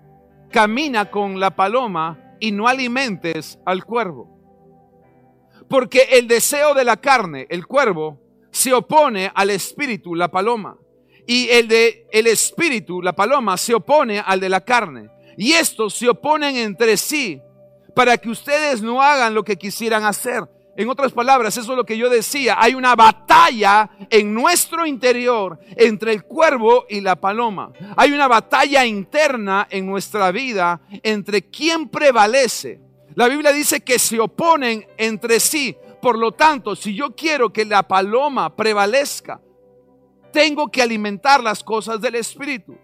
camina 0.50 1.10
con 1.10 1.40
la 1.40 1.54
paloma 1.54 2.36
y 2.38 2.52
no 2.52 2.68
alimentes 2.68 3.58
al 3.64 3.84
cuervo. 3.84 4.30
Porque 5.68 6.02
el 6.12 6.28
deseo 6.28 6.74
de 6.74 6.84
la 6.84 6.96
carne, 6.96 7.46
el 7.50 7.66
cuervo, 7.66 8.20
se 8.50 8.72
opone 8.72 9.30
al 9.34 9.50
espíritu, 9.50 10.14
la 10.14 10.30
paloma. 10.30 10.76
Y 11.26 11.48
el 11.48 11.68
de 11.68 12.06
el 12.12 12.26
espíritu, 12.26 13.00
la 13.00 13.14
paloma, 13.14 13.56
se 13.56 13.74
opone 13.74 14.20
al 14.20 14.40
de 14.40 14.48
la 14.48 14.64
carne. 14.64 15.08
Y 15.36 15.52
estos 15.52 15.94
se 15.94 16.08
oponen 16.08 16.56
entre 16.56 16.96
sí 16.96 17.40
para 17.94 18.18
que 18.18 18.28
ustedes 18.28 18.82
no 18.82 19.00
hagan 19.00 19.34
lo 19.34 19.44
que 19.44 19.56
quisieran 19.56 20.04
hacer. 20.04 20.44
En 20.76 20.88
otras 20.88 21.12
palabras, 21.12 21.56
eso 21.56 21.72
es 21.72 21.76
lo 21.76 21.84
que 21.84 21.96
yo 21.96 22.10
decía. 22.10 22.56
Hay 22.58 22.74
una 22.74 22.96
batalla 22.96 23.90
en 24.10 24.34
nuestro 24.34 24.84
interior 24.86 25.58
entre 25.76 26.12
el 26.12 26.24
cuervo 26.24 26.86
y 26.88 27.00
la 27.00 27.14
paloma. 27.14 27.72
Hay 27.96 28.10
una 28.10 28.26
batalla 28.26 28.84
interna 28.84 29.68
en 29.70 29.86
nuestra 29.86 30.32
vida 30.32 30.80
entre 31.04 31.48
quién 31.48 31.88
prevalece. 31.88 32.80
La 33.14 33.28
Biblia 33.28 33.52
dice 33.52 33.82
que 33.82 34.00
se 34.00 34.18
oponen 34.18 34.84
entre 34.98 35.38
sí. 35.38 35.76
Por 36.02 36.18
lo 36.18 36.32
tanto, 36.32 36.74
si 36.74 36.94
yo 36.94 37.14
quiero 37.14 37.52
que 37.52 37.64
la 37.64 37.84
paloma 37.84 38.56
prevalezca, 38.56 39.40
tengo 40.34 40.68
que 40.68 40.82
alimentar 40.82 41.42
las 41.42 41.62
cosas 41.62 42.00
del 42.00 42.16
Espíritu. 42.16 42.76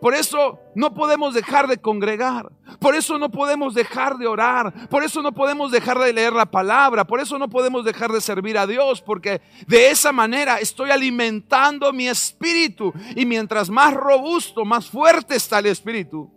Por 0.00 0.14
eso 0.14 0.58
no 0.74 0.94
podemos 0.94 1.34
dejar 1.34 1.66
de 1.66 1.76
congregar. 1.76 2.50
Por 2.78 2.94
eso 2.94 3.18
no 3.18 3.30
podemos 3.30 3.74
dejar 3.74 4.16
de 4.16 4.26
orar. 4.26 4.88
Por 4.88 5.02
eso 5.04 5.20
no 5.20 5.32
podemos 5.32 5.72
dejar 5.72 5.98
de 5.98 6.12
leer 6.12 6.32
la 6.32 6.46
palabra. 6.46 7.04
Por 7.04 7.20
eso 7.20 7.38
no 7.38 7.50
podemos 7.50 7.84
dejar 7.84 8.10
de 8.10 8.22
servir 8.22 8.56
a 8.56 8.66
Dios. 8.66 9.02
Porque 9.02 9.42
de 9.66 9.90
esa 9.90 10.10
manera 10.12 10.58
estoy 10.58 10.90
alimentando 10.90 11.92
mi 11.92 12.08
espíritu. 12.08 12.94
Y 13.14 13.26
mientras 13.26 13.68
más 13.68 13.92
robusto, 13.92 14.64
más 14.64 14.88
fuerte 14.88 15.34
está 15.34 15.58
el 15.58 15.66
espíritu, 15.66 16.30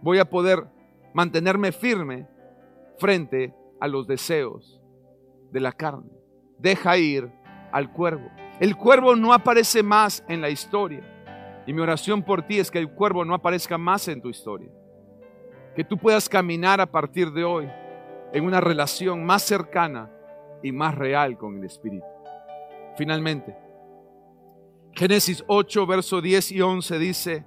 voy 0.00 0.18
a 0.18 0.30
poder 0.30 0.66
mantenerme 1.12 1.72
firme 1.72 2.26
frente 2.98 3.52
a 3.80 3.88
los 3.88 4.06
deseos 4.06 4.80
de 5.50 5.60
la 5.60 5.72
carne. 5.72 6.10
Deja 6.58 6.96
ir 6.96 7.30
al 7.70 7.92
cuervo. 7.92 8.30
El 8.60 8.76
cuervo 8.76 9.14
no 9.14 9.32
aparece 9.32 9.82
más 9.82 10.24
en 10.28 10.40
la 10.40 10.50
historia. 10.50 11.02
Y 11.66 11.72
mi 11.72 11.80
oración 11.80 12.22
por 12.22 12.42
ti 12.42 12.58
es 12.58 12.70
que 12.70 12.78
el 12.78 12.90
cuervo 12.90 13.24
no 13.24 13.34
aparezca 13.34 13.78
más 13.78 14.08
en 14.08 14.20
tu 14.20 14.28
historia. 14.28 14.70
Que 15.76 15.84
tú 15.84 15.98
puedas 15.98 16.28
caminar 16.28 16.80
a 16.80 16.86
partir 16.86 17.30
de 17.30 17.44
hoy 17.44 17.68
en 18.32 18.44
una 18.44 18.60
relación 18.60 19.24
más 19.24 19.42
cercana 19.42 20.10
y 20.62 20.72
más 20.72 20.94
real 20.94 21.36
con 21.36 21.58
el 21.58 21.64
Espíritu. 21.64 22.04
Finalmente, 22.96 23.56
Génesis 24.92 25.44
8, 25.46 25.86
verso 25.86 26.20
10 26.20 26.52
y 26.52 26.60
11 26.60 26.98
dice, 26.98 27.46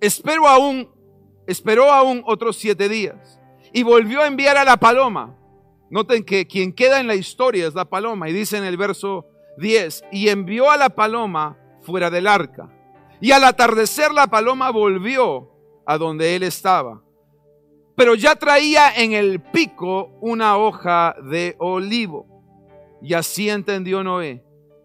espero 0.00 0.46
aún, 0.46 0.90
esperó 1.46 1.90
aún 1.90 2.22
otros 2.26 2.56
siete 2.58 2.90
días 2.90 3.40
y 3.72 3.82
volvió 3.82 4.20
a 4.20 4.26
enviar 4.26 4.58
a 4.58 4.64
la 4.64 4.76
paloma. 4.76 5.34
Noten 5.90 6.24
que 6.24 6.46
quien 6.46 6.74
queda 6.74 7.00
en 7.00 7.06
la 7.06 7.14
historia 7.14 7.66
es 7.66 7.74
la 7.74 7.86
paloma 7.86 8.28
y 8.28 8.34
dice 8.34 8.58
en 8.58 8.64
el 8.64 8.76
verso 8.76 9.26
10, 9.58 10.04
y 10.12 10.28
envió 10.28 10.70
a 10.70 10.76
la 10.76 10.90
paloma 10.90 11.58
fuera 11.80 12.10
del 12.10 12.26
arca 12.26 12.70
y 13.20 13.32
al 13.32 13.44
atardecer 13.44 14.12
la 14.12 14.26
paloma 14.28 14.70
volvió 14.70 15.50
a 15.84 15.98
donde 15.98 16.36
él 16.36 16.42
estaba. 16.42 17.02
Pero 17.96 18.14
ya 18.14 18.36
traía 18.36 18.94
en 18.94 19.12
el 19.12 19.40
pico 19.40 20.16
una 20.20 20.56
hoja 20.56 21.16
de 21.28 21.56
olivo. 21.58 22.26
Y 23.02 23.14
así 23.14 23.50
entendió 23.50 24.04
Noé 24.04 24.44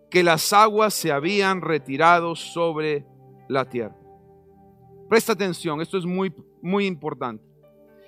que 0.10 0.24
las 0.24 0.52
aguas 0.54 0.94
se 0.94 1.12
habían 1.12 1.62
retirado 1.62 2.36
sobre 2.36 3.06
la 3.48 3.66
tierra. 3.66 3.96
Presta 5.10 5.34
atención, 5.34 5.82
esto 5.82 5.98
es 5.98 6.06
muy, 6.06 6.34
muy 6.62 6.86
importante. 6.86 7.44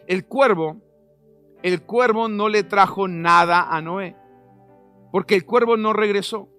El 0.08 0.26
cuervo, 0.26 0.82
el 1.62 1.84
cuervo 1.84 2.28
no 2.28 2.50
le 2.50 2.64
trajo 2.64 3.08
nada 3.08 3.68
a 3.70 3.82
Noé, 3.82 4.16
porque 5.12 5.36
el 5.36 5.46
cuervo 5.46 5.78
no 5.78 5.94
regresó. 5.94 6.50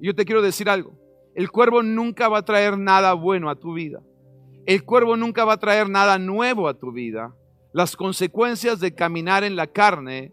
Yo 0.00 0.14
te 0.14 0.24
quiero 0.24 0.42
decir 0.42 0.68
algo. 0.68 0.94
El 1.34 1.50
cuervo 1.50 1.82
nunca 1.82 2.28
va 2.28 2.38
a 2.38 2.44
traer 2.44 2.78
nada 2.78 3.12
bueno 3.12 3.50
a 3.50 3.56
tu 3.56 3.74
vida. 3.74 4.00
El 4.64 4.84
cuervo 4.84 5.16
nunca 5.16 5.44
va 5.44 5.54
a 5.54 5.60
traer 5.60 5.88
nada 5.88 6.18
nuevo 6.18 6.68
a 6.68 6.78
tu 6.78 6.92
vida. 6.92 7.34
Las 7.72 7.94
consecuencias 7.94 8.80
de 8.80 8.94
caminar 8.94 9.44
en 9.44 9.54
la 9.54 9.66
carne 9.66 10.32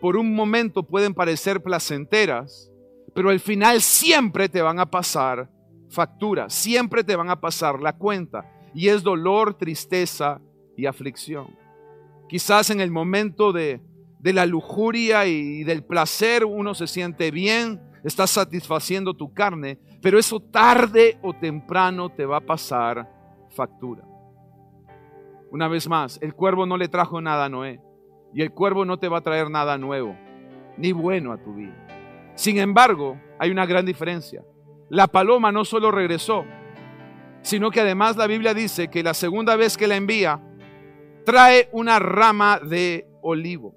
por 0.00 0.16
un 0.16 0.34
momento 0.34 0.82
pueden 0.82 1.14
parecer 1.14 1.62
placenteras, 1.62 2.70
pero 3.14 3.30
al 3.30 3.40
final 3.40 3.80
siempre 3.80 4.48
te 4.48 4.62
van 4.62 4.78
a 4.78 4.90
pasar 4.90 5.50
factura, 5.88 6.50
siempre 6.50 7.02
te 7.02 7.16
van 7.16 7.30
a 7.30 7.40
pasar 7.40 7.80
la 7.80 7.94
cuenta. 7.94 8.52
Y 8.74 8.88
es 8.88 9.02
dolor, 9.02 9.54
tristeza 9.54 10.40
y 10.76 10.86
aflicción. 10.86 11.56
Quizás 12.28 12.70
en 12.70 12.80
el 12.80 12.90
momento 12.90 13.52
de, 13.52 13.80
de 14.18 14.32
la 14.32 14.44
lujuria 14.44 15.26
y 15.26 15.64
del 15.64 15.82
placer 15.82 16.44
uno 16.44 16.74
se 16.74 16.86
siente 16.86 17.30
bien, 17.30 17.80
está 18.06 18.26
satisfaciendo 18.28 19.14
tu 19.14 19.34
carne, 19.34 19.80
pero 20.00 20.18
eso 20.18 20.38
tarde 20.38 21.18
o 21.22 21.32
temprano 21.34 22.08
te 22.08 22.24
va 22.24 22.36
a 22.36 22.40
pasar 22.40 23.10
factura. 23.50 24.04
Una 25.50 25.66
vez 25.66 25.88
más, 25.88 26.18
el 26.22 26.34
cuervo 26.34 26.66
no 26.66 26.76
le 26.76 26.88
trajo 26.88 27.20
nada 27.20 27.46
a 27.46 27.48
Noé 27.48 27.80
y 28.32 28.42
el 28.42 28.52
cuervo 28.52 28.84
no 28.84 28.98
te 28.98 29.08
va 29.08 29.18
a 29.18 29.22
traer 29.22 29.50
nada 29.50 29.76
nuevo 29.76 30.16
ni 30.76 30.92
bueno 30.92 31.32
a 31.32 31.42
tu 31.42 31.54
vida. 31.54 31.74
Sin 32.36 32.58
embargo, 32.58 33.20
hay 33.40 33.50
una 33.50 33.66
gran 33.66 33.84
diferencia. 33.84 34.44
La 34.88 35.08
paloma 35.08 35.50
no 35.50 35.64
solo 35.64 35.90
regresó, 35.90 36.44
sino 37.42 37.70
que 37.70 37.80
además 37.80 38.16
la 38.16 38.28
Biblia 38.28 38.54
dice 38.54 38.88
que 38.88 39.02
la 39.02 39.14
segunda 39.14 39.56
vez 39.56 39.76
que 39.76 39.88
la 39.88 39.96
envía, 39.96 40.40
trae 41.24 41.68
una 41.72 41.98
rama 41.98 42.60
de 42.60 43.08
olivo. 43.22 43.74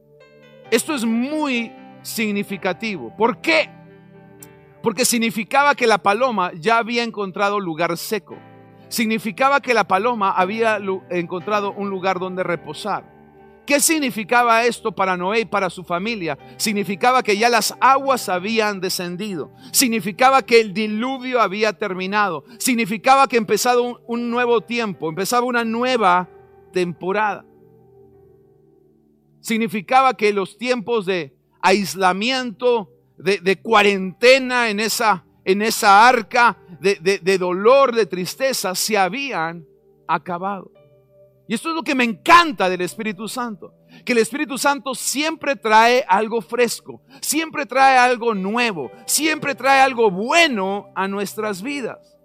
Esto 0.70 0.94
es 0.94 1.04
muy 1.04 1.72
significativo. 2.04 3.16
¿Por 3.18 3.42
qué? 3.42 3.79
Porque 4.82 5.06
significaba 5.06 5.76
que 5.76 5.88
la 5.88 5.98
paloma 5.98 6.52
ya 6.56 6.78
había 6.78 7.04
encontrado 7.04 7.60
lugar 7.60 7.98
seco. 7.98 8.38
Significaba 8.88 9.62
que 9.62 9.74
la 9.74 9.88
paloma 9.88 10.32
había 10.32 10.80
encontrado 11.10 11.72
un 11.74 11.90
lugar 11.90 12.20
donde 12.20 12.44
reposar. 12.44 13.20
¿Qué 13.70 13.80
significaba 13.80 14.66
esto 14.66 14.92
para 14.94 15.16
Noé 15.16 15.42
y 15.42 15.46
para 15.46 15.70
su 15.70 15.84
familia? 15.84 16.40
Significaba 16.58 17.22
que 17.22 17.38
ya 17.38 17.50
las 17.50 17.76
aguas 17.80 18.28
habían 18.28 18.82
descendido. 18.82 19.52
Significaba 19.72 20.42
que 20.42 20.60
el 20.60 20.74
diluvio 20.74 21.40
había 21.40 21.74
terminado. 21.74 22.46
Significaba 22.58 23.28
que 23.28 23.38
empezaba 23.38 23.80
un, 24.08 24.32
nuevo 24.32 24.62
tiempo, 24.62 25.08
empezaba 25.08 25.46
una 25.46 25.64
nueva 25.64 26.28
temporada. 26.74 27.46
Significaba 29.40 30.16
que 30.16 30.34
los 30.34 30.58
tiempos 30.58 31.06
de 31.06 31.38
aislamiento, 31.62 32.90
de, 33.20 33.62
cuarentena 33.62 34.70
en 34.70 34.80
esa, 34.80 35.26
en 35.46 35.62
esa 35.62 36.08
arca, 36.08 36.58
de 36.80 37.38
dolor, 37.38 37.94
de 37.94 38.06
tristeza, 38.06 38.74
se 38.74 38.98
habían 38.98 39.66
acabado. 40.08 40.72
Y 41.50 41.56
esto 41.56 41.70
es 41.70 41.76
lo 41.76 41.82
que 41.82 41.96
me 41.96 42.04
encanta 42.04 42.70
del 42.70 42.82
Espíritu 42.82 43.28
Santo. 43.28 43.74
Que 44.06 44.12
el 44.12 44.20
Espíritu 44.20 44.60
Santo 44.60 44.94
siempre 44.94 45.56
trae 45.56 46.06
algo 46.08 46.42
fresco, 46.42 47.02
siempre 47.22 47.66
trae 47.66 47.98
algo 47.98 48.36
nuevo, 48.36 48.92
siempre 49.08 49.56
trae 49.56 49.82
algo 49.82 50.12
bueno 50.12 50.92
a 50.96 51.08
nuestras 51.08 51.64
vidas. 51.64 52.20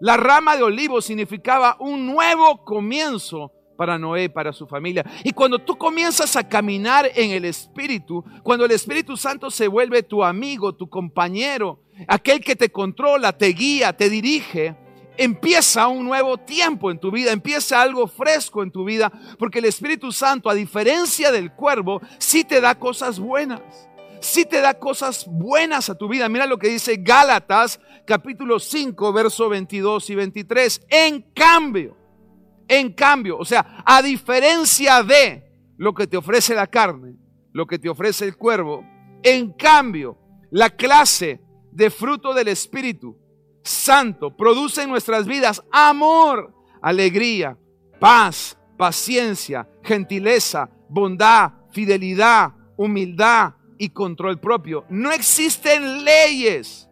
La 0.00 0.16
rama 0.16 0.56
de 0.56 0.64
olivo 0.64 1.00
significaba 1.00 1.76
un 1.78 2.04
nuevo 2.04 2.64
comienzo 2.64 3.52
para 3.78 3.96
Noé, 3.96 4.28
para 4.28 4.52
su 4.52 4.66
familia. 4.66 5.06
Y 5.22 5.30
cuando 5.30 5.60
tú 5.60 5.78
comienzas 5.78 6.34
a 6.34 6.48
caminar 6.48 7.12
en 7.14 7.30
el 7.30 7.44
Espíritu, 7.44 8.24
cuando 8.42 8.64
el 8.64 8.72
Espíritu 8.72 9.16
Santo 9.16 9.52
se 9.52 9.68
vuelve 9.68 10.02
tu 10.02 10.24
amigo, 10.24 10.74
tu 10.74 10.90
compañero, 10.90 11.78
aquel 12.08 12.40
que 12.40 12.56
te 12.56 12.72
controla, 12.72 13.38
te 13.38 13.46
guía, 13.52 13.92
te 13.92 14.10
dirige, 14.10 14.74
empieza 15.16 15.86
un 15.86 16.06
nuevo 16.06 16.38
tiempo 16.38 16.90
en 16.90 16.98
tu 16.98 17.12
vida, 17.12 17.30
empieza 17.30 17.80
algo 17.80 18.08
fresco 18.08 18.64
en 18.64 18.72
tu 18.72 18.82
vida, 18.82 19.12
porque 19.38 19.60
el 19.60 19.66
Espíritu 19.66 20.10
Santo, 20.10 20.50
a 20.50 20.54
diferencia 20.54 21.30
del 21.30 21.52
cuervo, 21.52 22.00
sí 22.18 22.42
te 22.42 22.60
da 22.60 22.74
cosas 22.74 23.20
buenas. 23.20 23.60
Sí 24.20 24.44
te 24.44 24.60
da 24.60 24.74
cosas 24.74 25.24
buenas 25.28 25.88
a 25.88 25.94
tu 25.94 26.08
vida. 26.08 26.28
Mira 26.28 26.46
lo 26.46 26.58
que 26.58 26.68
dice 26.68 26.96
Gálatas 26.98 27.78
capítulo 28.04 28.58
5, 28.58 29.12
verso 29.12 29.48
22 29.48 30.10
y 30.10 30.14
23. 30.16 30.86
En 30.88 31.22
cambio, 31.32 31.96
en 32.68 32.92
cambio, 32.92 33.38
o 33.38 33.44
sea, 33.44 33.82
a 33.84 34.02
diferencia 34.02 35.02
de 35.02 35.44
lo 35.76 35.94
que 35.94 36.06
te 36.06 36.16
ofrece 36.16 36.54
la 36.54 36.66
carne, 36.66 37.16
lo 37.52 37.66
que 37.66 37.78
te 37.78 37.88
ofrece 37.88 38.26
el 38.26 38.36
cuervo, 38.36 38.84
en 39.22 39.52
cambio, 39.52 40.18
la 40.50 40.70
clase 40.70 41.40
de 41.72 41.90
fruto 41.90 42.34
del 42.34 42.48
Espíritu 42.48 43.16
Santo 43.62 44.36
produce 44.36 44.82
en 44.82 44.90
nuestras 44.90 45.26
vidas 45.26 45.62
amor, 45.72 46.54
alegría, 46.80 47.58
paz, 47.98 48.58
paciencia, 48.76 49.68
gentileza, 49.82 50.70
bondad, 50.88 51.52
fidelidad, 51.70 52.52
humildad 52.76 53.54
y 53.78 53.90
control 53.90 54.40
propio. 54.40 54.84
No 54.88 55.10
existen 55.10 56.04
leyes 56.04 56.88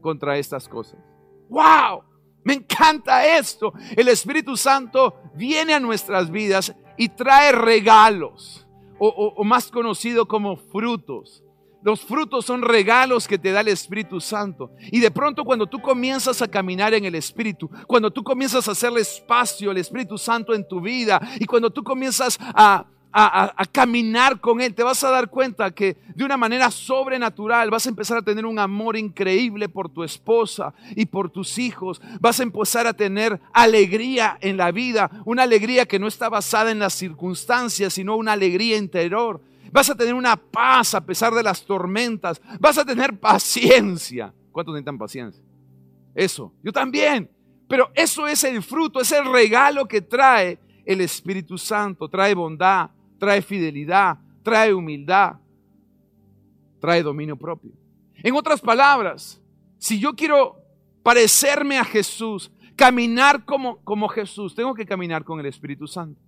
contra 0.00 0.38
estas 0.38 0.68
cosas. 0.68 1.00
¡Wow! 1.48 2.04
Me 2.46 2.52
encanta 2.52 3.26
esto. 3.38 3.72
El 3.96 4.06
Espíritu 4.06 4.56
Santo 4.56 5.16
viene 5.34 5.74
a 5.74 5.80
nuestras 5.80 6.30
vidas 6.30 6.72
y 6.96 7.08
trae 7.08 7.50
regalos, 7.50 8.64
o, 9.00 9.42
más 9.42 9.68
conocido 9.68 10.28
como 10.28 10.56
frutos. 10.56 11.42
Los 11.82 12.02
frutos 12.02 12.46
son 12.46 12.62
regalos 12.62 13.26
que 13.26 13.36
te 13.36 13.50
da 13.50 13.62
el 13.62 13.68
Espíritu 13.68 14.20
Santo. 14.20 14.70
Y 14.92 15.00
de 15.00 15.10
pronto 15.10 15.42
cuando 15.44 15.66
tú 15.66 15.80
comienzas 15.80 16.40
a 16.40 16.46
caminar 16.46 16.94
en 16.94 17.04
el 17.04 17.16
Espíritu, 17.16 17.68
cuando 17.88 18.12
tú 18.12 18.22
comienzas 18.22 18.68
a 18.68 18.72
hacerle 18.72 19.00
espacio 19.00 19.72
al 19.72 19.78
Espíritu 19.78 20.16
Santo 20.16 20.54
en 20.54 20.68
tu 20.68 20.80
vida 20.80 21.20
y 21.40 21.46
cuando 21.46 21.70
tú 21.70 21.82
comienzas 21.82 22.38
a, 22.40 22.86
a, 23.18 23.64
caminar 23.72 24.40
con 24.40 24.60
Él, 24.60 24.74
te 24.74 24.82
vas 24.82 25.02
a 25.02 25.10
dar 25.10 25.30
cuenta 25.30 25.70
que 25.70 25.96
de 26.14 26.24
una 26.24 26.36
manera 26.36 26.70
sobrenatural 26.70 27.70
vas 27.70 27.86
a 27.86 27.88
empezar 27.88 28.18
a 28.18 28.22
tener 28.22 28.44
un 28.44 28.58
amor 28.58 28.96
increíble 28.96 29.68
por 29.68 29.88
tu 29.88 30.04
esposa 30.04 30.74
y 30.94 31.06
por 31.06 31.30
tus 31.30 31.58
hijos. 31.58 32.00
Vas 32.20 32.40
a 32.40 32.42
empezar 32.42 32.86
a 32.86 32.92
tener 32.92 33.40
alegría 33.52 34.36
en 34.40 34.56
la 34.56 34.70
vida, 34.70 35.10
una 35.24 35.44
alegría 35.44 35.86
que 35.86 35.98
no 35.98 36.06
está 36.06 36.28
basada 36.28 36.70
en 36.70 36.78
las 36.78 36.94
circunstancias, 36.94 37.94
sino 37.94 38.16
una 38.16 38.32
alegría 38.32 38.76
interior 38.76 39.40
Vas 39.72 39.90
a 39.90 39.94
tener 39.94 40.14
una 40.14 40.36
paz 40.36 40.94
a 40.94 41.04
pesar 41.04 41.34
de 41.34 41.42
las 41.42 41.64
tormentas. 41.64 42.40
Vas 42.58 42.78
a 42.78 42.84
tener 42.84 43.18
paciencia. 43.18 44.32
¿Cuántos 44.52 44.74
necesitan 44.74 44.98
paciencia? 44.98 45.42
Eso, 46.14 46.52
yo 46.62 46.72
también. 46.72 47.30
Pero 47.68 47.90
eso 47.94 48.26
es 48.26 48.42
el 48.44 48.62
fruto, 48.62 49.00
es 49.00 49.12
el 49.12 49.30
regalo 49.30 49.86
que 49.86 50.00
trae 50.00 50.58
el 50.84 51.00
Espíritu 51.00 51.58
Santo. 51.58 52.08
Trae 52.08 52.34
bondad, 52.34 52.90
trae 53.18 53.42
fidelidad, 53.42 54.18
trae 54.42 54.72
humildad, 54.72 55.36
trae 56.80 57.02
dominio 57.02 57.36
propio. 57.36 57.72
En 58.22 58.34
otras 58.34 58.60
palabras, 58.60 59.42
si 59.78 59.98
yo 59.98 60.14
quiero 60.14 60.56
parecerme 61.02 61.78
a 61.78 61.84
Jesús, 61.84 62.50
caminar 62.74 63.44
como, 63.44 63.78
como 63.84 64.08
Jesús, 64.08 64.54
tengo 64.54 64.74
que 64.74 64.86
caminar 64.86 65.24
con 65.24 65.40
el 65.40 65.46
Espíritu 65.46 65.86
Santo. 65.86 66.20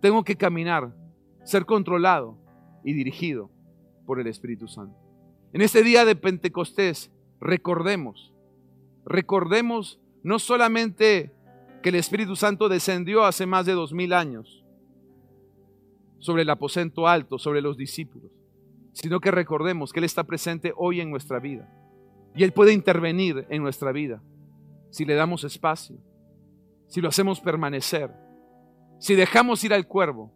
Tengo 0.00 0.24
que 0.24 0.36
caminar 0.36 0.94
ser 1.44 1.66
controlado 1.66 2.38
y 2.84 2.92
dirigido 2.92 3.50
por 4.06 4.20
el 4.20 4.26
Espíritu 4.26 4.68
Santo. 4.68 4.96
En 5.52 5.60
este 5.60 5.82
día 5.82 6.04
de 6.04 6.16
Pentecostés, 6.16 7.10
recordemos, 7.40 8.32
recordemos 9.04 10.00
no 10.22 10.38
solamente 10.38 11.32
que 11.82 11.88
el 11.90 11.96
Espíritu 11.96 12.36
Santo 12.36 12.68
descendió 12.68 13.24
hace 13.24 13.44
más 13.44 13.66
de 13.66 13.72
dos 13.72 13.92
mil 13.92 14.12
años 14.12 14.61
sobre 16.22 16.42
el 16.42 16.50
aposento 16.50 17.08
alto, 17.08 17.36
sobre 17.36 17.60
los 17.60 17.76
discípulos, 17.76 18.30
sino 18.92 19.18
que 19.18 19.32
recordemos 19.32 19.92
que 19.92 19.98
Él 19.98 20.04
está 20.04 20.22
presente 20.22 20.72
hoy 20.76 21.00
en 21.00 21.10
nuestra 21.10 21.40
vida 21.40 21.68
y 22.36 22.44
Él 22.44 22.52
puede 22.52 22.72
intervenir 22.72 23.44
en 23.50 23.60
nuestra 23.60 23.90
vida 23.90 24.22
si 24.90 25.04
le 25.04 25.14
damos 25.14 25.42
espacio, 25.42 25.96
si 26.86 27.00
lo 27.00 27.08
hacemos 27.08 27.40
permanecer, 27.40 28.12
si 29.00 29.16
dejamos 29.16 29.64
ir 29.64 29.74
al 29.74 29.88
cuervo, 29.88 30.32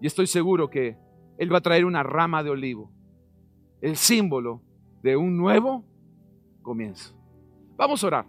y 0.00 0.06
estoy 0.06 0.26
seguro 0.26 0.70
que 0.70 0.96
Él 1.36 1.52
va 1.52 1.58
a 1.58 1.62
traer 1.62 1.84
una 1.84 2.02
rama 2.02 2.42
de 2.42 2.48
olivo, 2.48 2.90
el 3.82 3.96
símbolo 3.96 4.62
de 5.02 5.16
un 5.16 5.36
nuevo 5.36 5.84
comienzo. 6.62 7.14
Vamos 7.76 8.02
a 8.02 8.06
orar. 8.06 8.26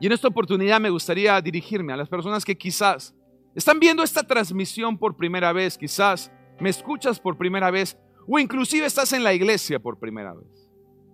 Y 0.00 0.06
en 0.06 0.12
esta 0.12 0.26
oportunidad 0.26 0.80
me 0.80 0.90
gustaría 0.90 1.40
dirigirme 1.40 1.92
a 1.92 1.96
las 1.96 2.08
personas 2.08 2.44
que 2.44 2.58
quizás 2.58 3.14
están 3.58 3.80
viendo 3.80 4.04
esta 4.04 4.22
transmisión 4.22 4.96
por 4.96 5.16
primera 5.16 5.52
vez, 5.52 5.76
quizás 5.76 6.30
me 6.60 6.70
escuchas 6.70 7.18
por 7.18 7.36
primera 7.36 7.72
vez 7.72 7.98
o 8.28 8.38
inclusive 8.38 8.86
estás 8.86 9.12
en 9.12 9.24
la 9.24 9.34
iglesia 9.34 9.80
por 9.80 9.98
primera 9.98 10.32
vez. 10.32 10.70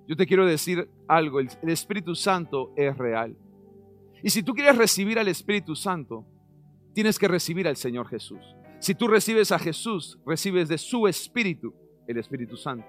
Yo 0.07 0.15
te 0.15 0.27
quiero 0.27 0.45
decir 0.45 0.87
algo, 1.09 1.41
el, 1.41 1.49
Espíritu 1.63 2.15
Santo 2.15 2.75
es 2.77 2.99
real. 2.99 3.35
Y 4.23 4.29
si 4.29 4.43
tú 4.43 4.53
quieres 4.53 4.77
recibir 4.77 5.19
al 5.19 5.29
Espíritu 5.29 5.75
Santo, 5.75 6.27
tienes 6.93 7.19
que 7.19 7.29
recibir 7.29 7.67
al 7.67 7.77
Señor 7.77 8.09
Jesús. 8.09 8.43
Si 8.79 8.95
tú 8.95 9.09
recibes 9.09 9.51
a 9.51 9.59
Jesús, 9.59 10.19
recibes 10.27 10.69
de 10.69 10.77
su 10.77 11.09
Espíritu, 11.09 11.73
el 12.07 12.19
Espíritu 12.19 12.59
Santo. 12.59 12.87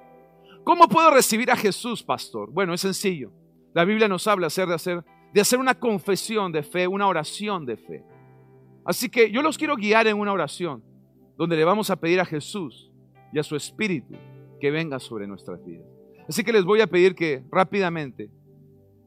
¿Cómo 0.66 0.90
puedo 0.90 1.12
recibir 1.12 1.50
a 1.50 1.56
Jesús, 1.56 2.04
pastor? 2.04 2.52
Bueno, 2.52 2.74
es 2.74 2.82
sencillo. 2.82 3.32
La 3.74 3.86
Biblia 3.86 4.10
nos 4.10 4.28
habla 4.28 4.50
de 4.50 4.74
hacer, 4.74 5.06
de 5.34 5.40
hacer 5.40 5.60
una 5.60 5.76
confesión 5.76 6.52
de 6.52 6.62
fe, 6.62 6.88
una 6.88 7.08
oración 7.08 7.66
de 7.66 7.78
fe. 7.78 8.04
Así 8.86 9.10
que 9.10 9.32
yo 9.32 9.42
los 9.42 9.58
quiero 9.58 9.76
guiar 9.76 10.06
en 10.06 10.20
una 10.20 10.32
oración 10.32 10.84
donde 11.36 11.56
le 11.56 11.66
vamos 11.66 11.90
a 11.90 11.96
pedir 11.96 12.22
a 12.22 12.26
Jesús 12.26 12.92
y 13.34 13.40
a 13.40 13.44
su 13.44 13.56
Espíritu 13.56 14.14
que 14.62 14.70
venga 14.70 15.00
sobre 15.00 15.26
nuestras 15.26 15.64
vidas. 15.66 15.88
Así 16.30 16.44
que 16.44 16.54
les 16.54 16.64
voy 16.64 16.82
a 16.82 16.88
pedir 16.88 17.16
que 17.16 17.44
rápidamente 17.52 18.30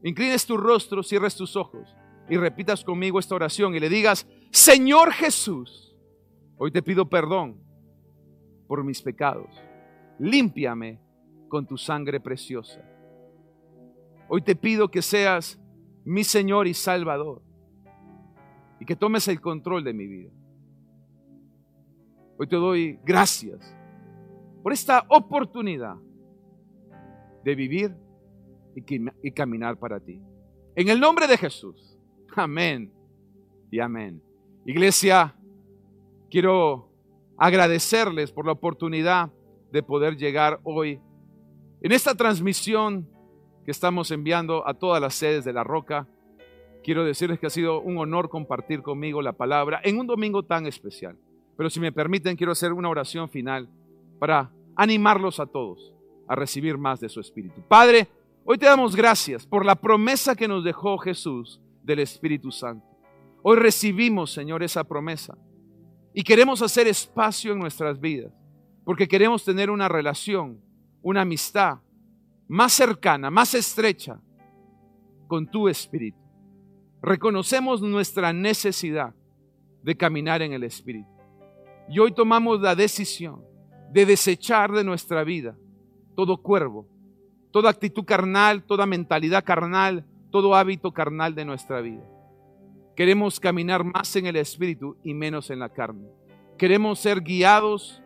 inclines 0.02 0.44
tu 0.44 0.56
rostro, 0.56 1.02
cierres 1.02 1.36
tus 1.36 1.54
ojos 1.56 1.94
y 2.28 2.36
repitas 2.36 2.84
conmigo 2.84 3.18
esta 3.18 3.36
oración 3.36 3.74
y 3.74 3.80
le 3.80 3.88
digas, 3.88 4.26
Señor 4.50 5.12
Jesús, 5.12 5.96
hoy 6.56 6.72
te 6.72 6.82
pido 6.82 7.08
perdón 7.08 7.60
por 8.66 8.84
mis 8.84 9.00
pecados. 9.00 9.48
Límpiame 10.18 11.00
con 11.48 11.66
tu 11.66 11.78
sangre 11.78 12.20
preciosa. 12.20 12.84
Hoy 14.28 14.42
te 14.42 14.56
pido 14.56 14.90
que 14.90 15.02
seas 15.02 15.58
mi 16.04 16.24
Señor 16.24 16.66
y 16.66 16.74
Salvador 16.74 17.47
y 18.80 18.84
que 18.84 18.96
tomes 18.96 19.26
el 19.28 19.40
control 19.40 19.84
de 19.84 19.92
mi 19.92 20.06
vida. 20.06 20.30
Hoy 22.38 22.46
te 22.46 22.56
doy 22.56 23.00
gracias 23.04 23.74
por 24.62 24.72
esta 24.72 25.04
oportunidad 25.08 25.96
de 27.44 27.54
vivir 27.54 27.96
y, 28.74 29.30
caminar 29.32 29.78
para 29.78 29.98
ti. 29.98 30.20
En 30.76 30.88
el 30.88 31.00
nombre 31.00 31.26
de 31.26 31.36
Jesús. 31.36 31.98
Amén 32.36 32.92
y 33.70 33.80
amén. 33.80 34.22
Iglesia, 34.64 35.34
quiero 36.30 36.90
agradecerles 37.36 38.30
por 38.30 38.46
la 38.46 38.52
oportunidad 38.52 39.32
de 39.72 39.82
poder 39.82 40.16
llegar 40.16 40.60
hoy 40.62 41.00
en 41.80 41.92
esta 41.92 42.14
transmisión 42.14 43.08
que 43.64 43.70
estamos 43.70 44.10
enviando 44.10 44.66
a 44.66 44.74
todas 44.74 45.00
las 45.00 45.14
sedes 45.14 45.44
de 45.44 45.52
la 45.52 45.64
Roca. 45.64 46.06
Quiero 46.82 47.04
decirles 47.04 47.38
que 47.38 47.46
ha 47.46 47.50
sido 47.50 47.80
un 47.80 47.98
honor 47.98 48.28
compartir 48.28 48.82
conmigo 48.82 49.20
la 49.20 49.32
palabra 49.32 49.80
en 49.84 49.98
un 49.98 50.06
domingo 50.06 50.42
tan 50.42 50.66
especial. 50.66 51.16
Pero 51.56 51.70
si 51.70 51.80
me 51.80 51.92
permiten, 51.92 52.36
quiero 52.36 52.52
hacer 52.52 52.72
una 52.72 52.88
oración 52.88 53.28
final 53.28 53.68
para 54.18 54.50
animarlos 54.76 55.40
a 55.40 55.46
todos 55.46 55.92
a 56.28 56.34
recibir 56.34 56.78
más 56.78 57.00
de 57.00 57.08
su 57.08 57.20
Espíritu. 57.20 57.62
Padre, 57.66 58.06
hoy 58.44 58.58
te 58.58 58.66
damos 58.66 58.94
gracias 58.94 59.46
por 59.46 59.64
la 59.64 59.74
promesa 59.74 60.36
que 60.36 60.46
nos 60.46 60.62
dejó 60.62 60.98
Jesús 60.98 61.60
del 61.82 62.00
Espíritu 62.00 62.52
Santo. 62.52 62.86
Hoy 63.42 63.56
recibimos, 63.56 64.30
Señor, 64.32 64.62
esa 64.62 64.84
promesa 64.84 65.36
y 66.12 66.22
queremos 66.22 66.62
hacer 66.62 66.86
espacio 66.86 67.52
en 67.52 67.58
nuestras 67.58 67.98
vidas 67.98 68.32
porque 68.84 69.08
queremos 69.08 69.44
tener 69.44 69.70
una 69.70 69.88
relación, 69.88 70.60
una 71.02 71.22
amistad 71.22 71.78
más 72.46 72.72
cercana, 72.72 73.30
más 73.30 73.54
estrecha 73.54 74.20
con 75.26 75.46
tu 75.46 75.68
Espíritu. 75.68 76.27
Reconocemos 77.02 77.80
nuestra 77.80 78.32
necesidad 78.32 79.14
de 79.82 79.96
caminar 79.96 80.42
en 80.42 80.52
el 80.52 80.64
Espíritu. 80.64 81.08
Y 81.88 81.98
hoy 82.00 82.12
tomamos 82.12 82.60
la 82.60 82.74
decisión 82.74 83.42
de 83.92 84.04
desechar 84.04 84.72
de 84.72 84.84
nuestra 84.84 85.24
vida 85.24 85.56
todo 86.18 86.36
cuervo, 86.42 86.88
toda 87.52 87.70
actitud 87.70 88.04
carnal, 88.04 88.64
toda 88.64 88.86
mentalidad 88.86 89.44
carnal, 89.44 90.04
todo 90.32 90.56
hábito 90.56 90.92
carnal 90.92 91.32
de 91.36 91.44
nuestra 91.44 91.80
vida. 91.80 92.02
Queremos 92.96 93.38
caminar 93.38 93.84
más 93.84 94.16
en 94.16 94.26
el 94.26 94.34
Espíritu 94.34 94.96
y 95.04 95.14
menos 95.14 95.48
en 95.50 95.60
la 95.60 95.68
carne. 95.68 96.08
Queremos 96.58 96.98
ser 96.98 97.20
guiados, 97.20 98.02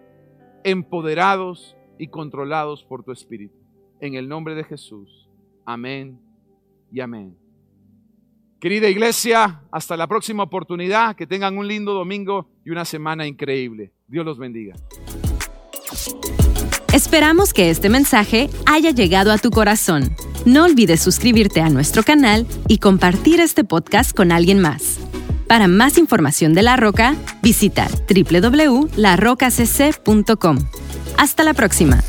empoderados 0.63 1.75
y 1.99 2.09
controlados 2.09 2.85
por 2.85 3.03
tu 3.03 3.13
Espíritu. 3.13 3.57
En 3.99 4.13
el 4.13 4.29
nombre 4.29 4.55
de 4.55 4.65
Jesús. 4.65 5.31
Amén 5.65 6.21
y 6.93 7.01
amén. 7.01 7.42
Querida 8.63 8.89
iglesia, 8.89 9.61
hasta 9.73 9.97
la 9.97 10.07
próxima 10.07 10.45
oportunidad. 10.45 11.17
Que 11.17 11.27
tengan 11.27 11.59
un 11.59 11.67
lindo 11.67 11.95
domingo 11.95 12.47
y 12.65 12.71
una 12.71 12.85
semana 12.85 13.27
increíble. 13.27 13.91
Dios 14.07 14.25
los 14.25 14.39
bendiga. 14.39 14.77
Esperamos 16.95 17.53
que 17.53 17.71
este 17.71 17.89
mensaje 17.89 18.49
haya 18.67 18.93
llegado 18.93 19.33
a 19.33 19.39
tu 19.39 19.51
corazón. 19.51 20.15
No 20.45 20.63
olvides 20.63 21.01
suscribirte 21.01 21.61
a 21.61 21.71
nuestro 21.71 22.05
canal 22.05 22.47
y 22.69 22.79
compartir 22.79 23.41
este 23.41 23.65
podcast 23.65 24.17
con 24.17 24.31
alguien 24.31 24.61
más. 24.61 25.01
Para 25.49 25.67
más 25.67 25.99
información 25.99 26.55
de 26.55 26.63
La 26.63 26.77
Roca, 26.77 27.17
visita 27.43 27.89
www.larrocacc.com. 28.09 30.59
Hasta 31.19 31.43
la 31.43 31.55
próxima. 31.55 32.01